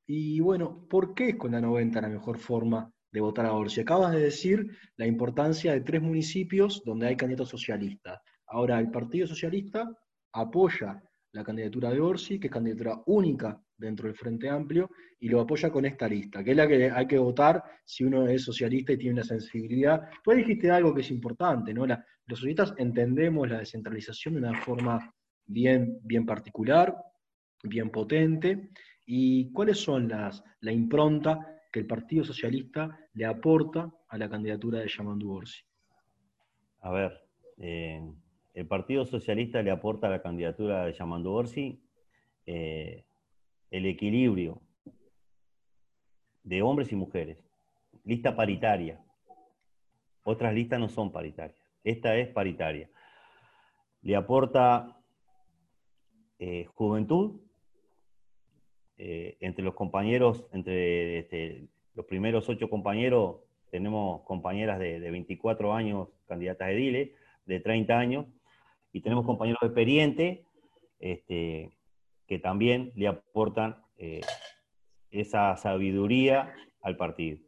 Y 0.05 0.39
bueno, 0.39 0.85
¿por 0.89 1.13
qué 1.13 1.29
es 1.29 1.35
con 1.35 1.51
la 1.51 1.61
90 1.61 2.01
la 2.01 2.09
mejor 2.09 2.37
forma 2.39 2.91
de 3.11 3.21
votar 3.21 3.45
a 3.45 3.53
Orsi? 3.53 3.81
Acabas 3.81 4.11
de 4.11 4.19
decir 4.19 4.67
la 4.97 5.05
importancia 5.05 5.73
de 5.73 5.81
tres 5.81 6.01
municipios 6.01 6.83
donde 6.83 7.07
hay 7.07 7.15
candidatos 7.15 7.49
socialistas. 7.49 8.19
Ahora, 8.47 8.79
el 8.79 8.91
Partido 8.91 9.27
Socialista 9.27 9.89
apoya 10.33 11.01
la 11.33 11.43
candidatura 11.43 11.89
de 11.89 11.99
Orsi, 11.99 12.39
que 12.39 12.47
es 12.47 12.53
candidatura 12.53 13.01
única 13.07 13.59
dentro 13.75 14.07
del 14.07 14.15
Frente 14.15 14.49
Amplio, 14.49 14.89
y 15.19 15.27
lo 15.29 15.41
apoya 15.41 15.71
con 15.71 15.85
esta 15.85 16.07
lista, 16.07 16.43
que 16.43 16.51
es 16.51 16.57
la 16.57 16.67
que 16.67 16.91
hay 16.91 17.07
que 17.07 17.17
votar 17.17 17.63
si 17.83 18.03
uno 18.03 18.27
es 18.27 18.43
socialista 18.43 18.93
y 18.93 18.97
tiene 18.97 19.15
una 19.15 19.23
sensibilidad. 19.23 20.09
Tú 20.23 20.31
dijiste 20.31 20.69
algo 20.69 20.93
que 20.93 21.01
es 21.01 21.11
importante, 21.11 21.73
¿no? 21.73 21.85
Los 21.87 22.39
socialistas 22.39 22.73
entendemos 22.77 23.49
la 23.49 23.59
descentralización 23.59 24.35
de 24.35 24.39
una 24.41 24.61
forma 24.61 25.13
bien, 25.45 25.99
bien 26.03 26.25
particular, 26.25 26.95
bien 27.63 27.89
potente, 27.89 28.69
y 29.05 29.51
cuáles 29.51 29.79
son 29.79 30.07
las, 30.07 30.43
la 30.61 30.71
impronta 30.71 31.39
que 31.71 31.79
el 31.79 31.87
Partido 31.87 32.23
Socialista 32.23 32.95
le 33.13 33.25
aporta 33.25 33.91
a 34.07 34.17
la 34.17 34.29
candidatura 34.29 34.79
de 34.79 34.87
Yamandu 34.87 35.31
Orsi. 35.31 35.63
A 36.81 36.91
ver, 36.91 37.11
eh, 37.57 37.99
el 38.53 38.67
Partido 38.67 39.05
Socialista 39.05 39.61
le 39.61 39.71
aporta 39.71 40.07
a 40.07 40.11
la 40.11 40.21
candidatura 40.21 40.85
de 40.85 40.93
Yamandu 40.93 41.31
Orsi 41.31 41.81
eh, 42.45 43.03
el 43.71 43.85
equilibrio 43.85 44.61
de 46.43 46.61
hombres 46.61 46.91
y 46.91 46.95
mujeres, 46.95 47.37
lista 48.03 48.35
paritaria. 48.35 49.03
Otras 50.23 50.53
listas 50.53 50.79
no 50.79 50.89
son 50.89 51.11
paritarias. 51.11 51.57
Esta 51.83 52.15
es 52.15 52.29
paritaria. 52.29 52.89
Le 54.01 54.15
aporta 54.15 54.97
eh, 56.39 56.65
juventud 56.75 57.41
eh, 58.97 59.37
entre 59.39 59.63
los 59.63 59.73
compañeros, 59.73 60.45
entre 60.51 61.19
este, 61.19 61.67
los 61.95 62.05
primeros 62.05 62.47
ocho 62.49 62.69
compañeros, 62.69 63.37
tenemos 63.71 64.21
compañeras 64.21 64.77
de, 64.77 64.99
24 64.99 65.73
años, 65.73 66.09
candidatas 66.27 66.67
de 66.67 66.75
Dile, 66.75 67.15
de 67.45 67.59
30 67.59 67.97
años, 67.97 68.25
y 68.93 69.01
tenemos 69.01 69.25
compañeros 69.25 69.61
experientes 69.61 70.39
este, 70.99 71.75
que 72.27 72.39
también 72.39 72.93
le 72.95 73.07
aportan 73.07 73.83
eh, 73.97 74.21
esa 75.11 75.57
sabiduría 75.57 76.53
al 76.81 76.95
partido. 76.95 77.39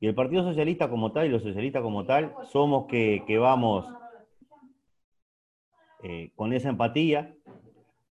Y 0.00 0.06
el 0.06 0.14
Partido 0.14 0.42
Socialista 0.44 0.88
como 0.88 1.12
tal 1.12 1.26
y 1.26 1.28
los 1.28 1.42
socialistas 1.42 1.82
como 1.82 2.04
tal 2.04 2.34
somos 2.44 2.86
que, 2.86 3.38
vamos 3.38 3.86
eh, 6.02 6.30
con 6.36 6.52
esa 6.52 6.68
empatía, 6.68 7.34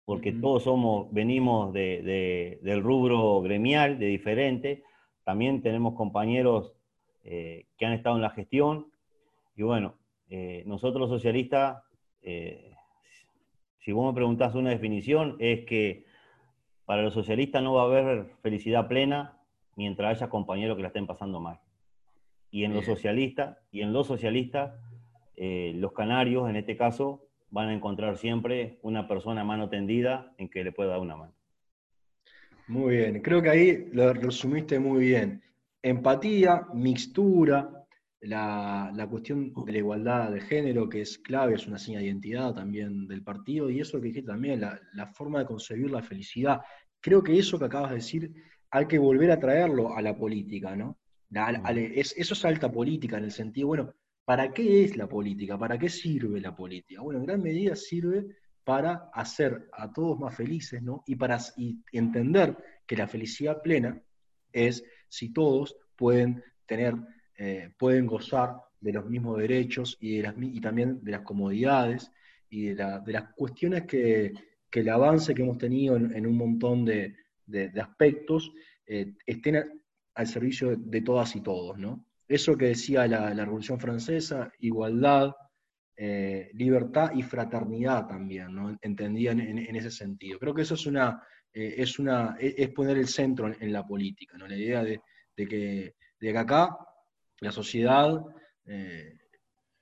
porque 0.04 0.32
todos 0.32 0.64
somos, 0.64 1.12
venimos 1.12 1.74
del 1.74 2.82
rubro 2.82 3.42
gremial, 3.42 4.00
de 4.00 4.06
diferente. 4.08 4.84
También 5.24 5.62
tenemos 5.62 5.96
compañeros 5.96 6.74
eh, 7.24 7.66
que 7.78 7.86
han 7.86 7.94
estado 7.94 8.16
en 8.16 8.22
la 8.22 8.30
gestión. 8.30 8.88
Y 9.56 9.64
bueno, 9.64 9.96
eh, 10.30 10.64
nosotros 10.66 11.02
los 11.02 11.10
socialistas, 11.10 11.84
si 13.80 13.92
vos 13.92 14.06
me 14.06 14.16
preguntás 14.16 14.56
una 14.56 14.70
definición, 14.70 15.36
es 15.40 15.66
que 15.66 16.06
para 16.86 17.02
los 17.02 17.14
socialistas 17.14 17.64
no 17.64 17.74
va 17.74 17.84
a 17.84 17.86
haber 17.86 18.26
felicidad 18.42 18.88
plena 18.88 19.40
mientras 19.76 20.18
haya 20.18 20.30
compañeros 20.30 20.76
que 20.76 20.82
la 20.82 20.90
estén 20.90 21.08
pasando 21.08 21.40
mal 21.40 21.60
y 22.52 22.64
en 22.64 22.74
los 22.74 22.86
socialistas, 22.86 23.58
y 23.72 23.82
en 23.82 23.94
los 23.94 24.08
socialistas, 24.08 24.74
eh, 25.36 25.74
los 25.76 25.92
canarios 25.94 26.50
en 26.50 26.56
este 26.56 26.78
caso 26.78 27.24
van 27.50 27.70
a 27.70 27.74
encontrar 27.74 28.18
siempre 28.18 28.80
una 28.82 29.08
persona 29.08 29.44
mano 29.44 29.70
tendida 29.70 30.34
en 30.38 30.50
que 30.50 30.64
le 30.64 30.72
pueda 30.72 30.92
dar 30.92 31.00
una 31.00 31.16
mano. 31.16 31.34
Muy 32.68 32.98
bien, 32.98 33.22
creo 33.22 33.42
que 33.42 33.50
ahí 33.50 33.90
lo 33.94 34.14
resumiste 34.14 34.80
muy 34.80 35.06
bien. 35.06 35.42
Empatía, 35.82 36.68
mixtura, 36.74 37.86
la, 38.22 38.92
la, 38.96 39.08
cuestión 39.08 39.54
de 39.54 39.72
la 39.72 39.78
igualdad 39.78 40.32
de 40.32 40.42
género, 40.42 40.90
que 40.90 41.02
es 41.02 41.18
clave, 41.20 41.56
es 41.56 41.68
una 41.68 41.78
seña 41.78 42.00
de 42.00 42.06
identidad 42.06 42.54
también 42.54 43.08
del 43.08 43.24
partido, 43.24 43.70
y 43.70 43.80
eso 43.80 44.00
que 44.02 44.08
dije 44.08 44.24
también, 44.24 44.62
la, 44.62 44.80
la 44.94 45.08
forma 45.08 45.40
de 45.40 45.46
concebir 45.46 45.92
la 45.92 46.02
felicidad. 46.02 46.62
Creo 47.00 47.24
que 47.24 47.38
eso 47.38 47.60
que 47.60 47.66
acabas 47.66 47.92
de 47.92 47.98
decir 47.98 48.34
hay 48.72 48.86
que 48.88 48.98
volver 48.98 49.32
a 49.32 49.40
traerlo 49.40 49.96
a 49.96 50.02
la 50.02 50.18
política, 50.18 50.76
¿no? 50.76 50.98
eso 51.30 52.34
es 52.34 52.46
alta 52.46 52.72
política 52.72 53.18
en 53.18 53.26
el 53.26 53.32
sentido, 53.32 53.68
bueno, 53.68 53.94
¿para 54.26 54.54
qué 54.54 54.84
es 54.84 54.98
la 54.98 55.08
política? 55.08 55.58
¿Para 55.58 55.78
qué 55.78 55.90
sirve 55.90 56.40
la 56.40 56.56
política? 56.56 57.02
Bueno, 57.02 57.20
en 57.20 57.26
gran 57.26 57.42
medida 57.42 57.76
sirve 57.76 58.26
para 58.64 59.10
hacer 59.14 59.70
a 59.74 59.92
todos 59.92 60.20
más 60.20 60.36
felices, 60.36 60.82
¿no? 60.82 61.04
Y 61.06 61.16
para 61.16 61.38
entender 61.92 62.58
que 62.86 62.98
la 62.98 63.08
felicidad 63.08 63.62
plena 63.62 64.02
es 64.52 64.84
si 65.08 65.32
todos 65.32 65.78
pueden 65.96 66.44
tener, 66.66 66.96
eh, 67.38 67.72
pueden 67.78 68.08
gozar 68.08 68.56
de 68.80 68.94
los 68.94 69.06
mismos 69.06 69.38
derechos 69.38 69.98
y, 70.00 70.20
y 70.20 70.62
también 70.62 71.04
de 71.04 71.12
las 71.12 71.22
comodidades 71.22 72.12
y 72.50 72.68
de, 72.70 73.02
las 73.08 73.34
cuestiones 73.36 73.86
que, 73.86 74.34
el 74.72 74.90
avance 74.90 75.34
que 75.34 75.42
hemos 75.42 75.58
tenido 75.58 75.96
en, 75.96 76.28
un 76.28 76.38
montón 76.38 76.86
de, 76.86 77.16
aspectos 77.82 78.52
eh, 78.86 79.14
estén 79.26 79.82
al 80.14 80.28
servicio 80.28 80.76
de 80.78 81.02
todas 81.02 81.36
y 81.36 81.42
todos, 81.42 81.78
¿no? 81.78 82.06
Eso 82.28 82.58
que 82.58 82.68
decía 82.68 83.08
la, 83.08 83.34
Revolución 83.34 83.80
Francesa, 83.80 84.52
igualdad, 84.60 85.32
eh, 85.96 86.52
libertad 86.54 87.12
y 87.16 87.24
fraternidad 87.24 88.08
también, 88.08 88.54
¿no? 88.54 88.78
Entendían 88.82 89.40
en, 89.40 89.76
ese 89.76 89.90
sentido. 89.90 90.38
Creo 90.38 90.54
que 90.54 90.62
eso 90.62 90.76
es 90.76 90.86
una, 90.86 91.24
eh, 91.54 91.76
es, 91.78 91.98
una, 91.98 92.36
es 92.40 92.70
poner 92.70 92.98
el 92.98 93.08
centro 93.08 93.48
en, 93.48 93.74
la 93.74 93.86
política, 93.86 94.38
¿no? 94.38 94.48
La 94.48 94.58
idea 94.58 94.84
de, 94.84 95.02
que, 95.36 95.96
de 96.20 96.32
que 96.32 96.38
acá 96.38 96.78
la 97.40 97.52
sociedad 97.52 98.24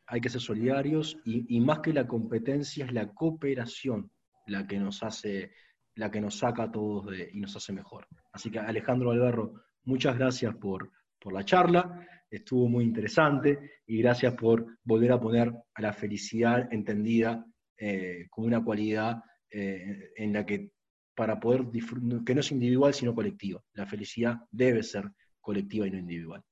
hay 0.07 0.21
que 0.21 0.29
ser 0.29 0.41
solidarios 0.41 1.17
y, 1.25 1.59
más 1.59 1.79
que 1.79 1.93
la 1.93 2.07
competencia 2.07 2.85
es 2.85 2.93
la 2.93 3.07
cooperación 3.13 4.11
la 4.47 4.67
que 4.67 4.77
nos 4.77 5.01
hace, 5.01 5.51
la 5.95 6.11
que 6.11 6.21
nos 6.21 6.37
saca 6.37 6.63
a 6.63 6.71
todos 6.71 7.07
y 7.33 7.39
nos 7.39 7.55
hace 7.55 7.73
mejor. 7.73 8.07
Así 8.31 8.51
que 8.51 8.59
Alejandro 8.59 9.11
Alberro, 9.11 9.53
muchas 9.85 10.17
gracias 10.17 10.55
por, 10.55 10.91
por 11.19 11.33
la 11.33 11.43
charla, 11.43 12.07
estuvo 12.29 12.67
muy 12.67 12.83
interesante 12.83 13.71
y 13.87 13.97
gracias 14.01 14.35
por 14.35 14.77
volver 14.83 15.11
a 15.11 15.19
poner 15.19 15.51
a 15.73 15.81
la 15.81 15.93
felicidad 15.93 16.71
entendida 16.71 17.43
eh, 17.77 18.27
como 18.29 18.47
una 18.47 18.63
cualidad 18.63 19.23
eh, 19.49 20.11
en 20.15 20.33
la 20.33 20.45
que 20.45 20.71
para 21.15 21.39
poder 21.39 21.65
que 22.25 22.35
no 22.35 22.41
es 22.41 22.51
individual 22.51 22.93
sino 22.93 23.15
colectiva. 23.15 23.61
La 23.73 23.87
felicidad 23.87 24.37
debe 24.51 24.83
ser 24.83 25.09
colectiva 25.39 25.87
y 25.87 25.91
no 25.91 25.97
individual. 25.97 26.43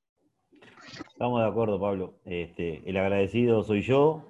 Estamos 1.23 1.41
de 1.41 1.47
acuerdo, 1.47 1.79
Pablo. 1.79 2.15
Este, 2.25 2.81
el 2.86 2.97
agradecido 2.97 3.63
soy 3.63 3.81
yo 3.81 4.25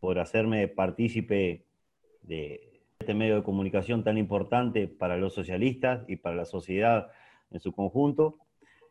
por 0.00 0.18
hacerme 0.18 0.66
partícipe 0.66 1.66
de 2.22 2.80
este 2.98 3.12
medio 3.12 3.34
de 3.34 3.42
comunicación 3.42 4.02
tan 4.02 4.16
importante 4.16 4.88
para 4.88 5.18
los 5.18 5.34
socialistas 5.34 6.02
y 6.08 6.16
para 6.16 6.34
la 6.34 6.46
sociedad 6.46 7.08
en 7.50 7.60
su 7.60 7.72
conjunto. 7.72 8.38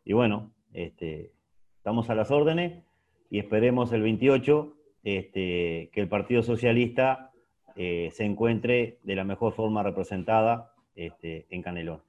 Y 0.05 0.13
bueno, 0.13 0.51
este, 0.73 1.31
estamos 1.77 2.11
a 2.11 2.13
las 2.13 2.29
órdenes 2.29 2.83
y 3.31 3.39
esperemos 3.39 3.91
el 3.93 4.03
28 4.03 4.71
este, 5.03 5.89
que 5.91 6.01
el 6.01 6.07
Partido 6.07 6.43
Socialista 6.43 7.31
eh, 7.75 8.09
se 8.11 8.25
encuentre 8.25 8.99
de 9.01 9.15
la 9.15 9.23
mejor 9.23 9.53
forma 9.53 9.81
representada 9.81 10.75
en 10.95 11.63
Canelón. 11.63 12.03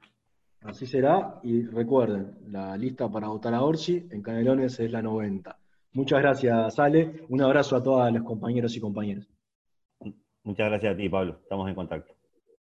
Así 0.65 0.87
será, 0.87 1.41
y 1.43 1.63
recuerden, 1.63 2.37
la 2.49 2.77
lista 2.77 3.11
para 3.11 3.29
votar 3.29 3.53
a 3.55 3.63
Orsi 3.63 4.07
en 4.11 4.23
Canelones 4.23 4.79
es 4.79 4.93
la 4.93 5.03
90. 5.03 5.57
Muchas 5.95 6.21
gracias, 6.21 6.79
Ale. 6.79 7.25
Un 7.29 7.43
abrazo 7.43 7.77
a 7.77 7.83
todos 7.83 8.13
los 8.13 8.23
compañeros 8.23 8.77
y 8.77 8.81
compañeras. 8.81 9.27
Muchas 10.45 10.69
gracias 10.69 10.95
a 10.95 10.97
ti, 10.97 11.09
Pablo. 11.09 11.39
Estamos 11.43 11.69
en 11.69 11.75
contacto. 11.75 12.15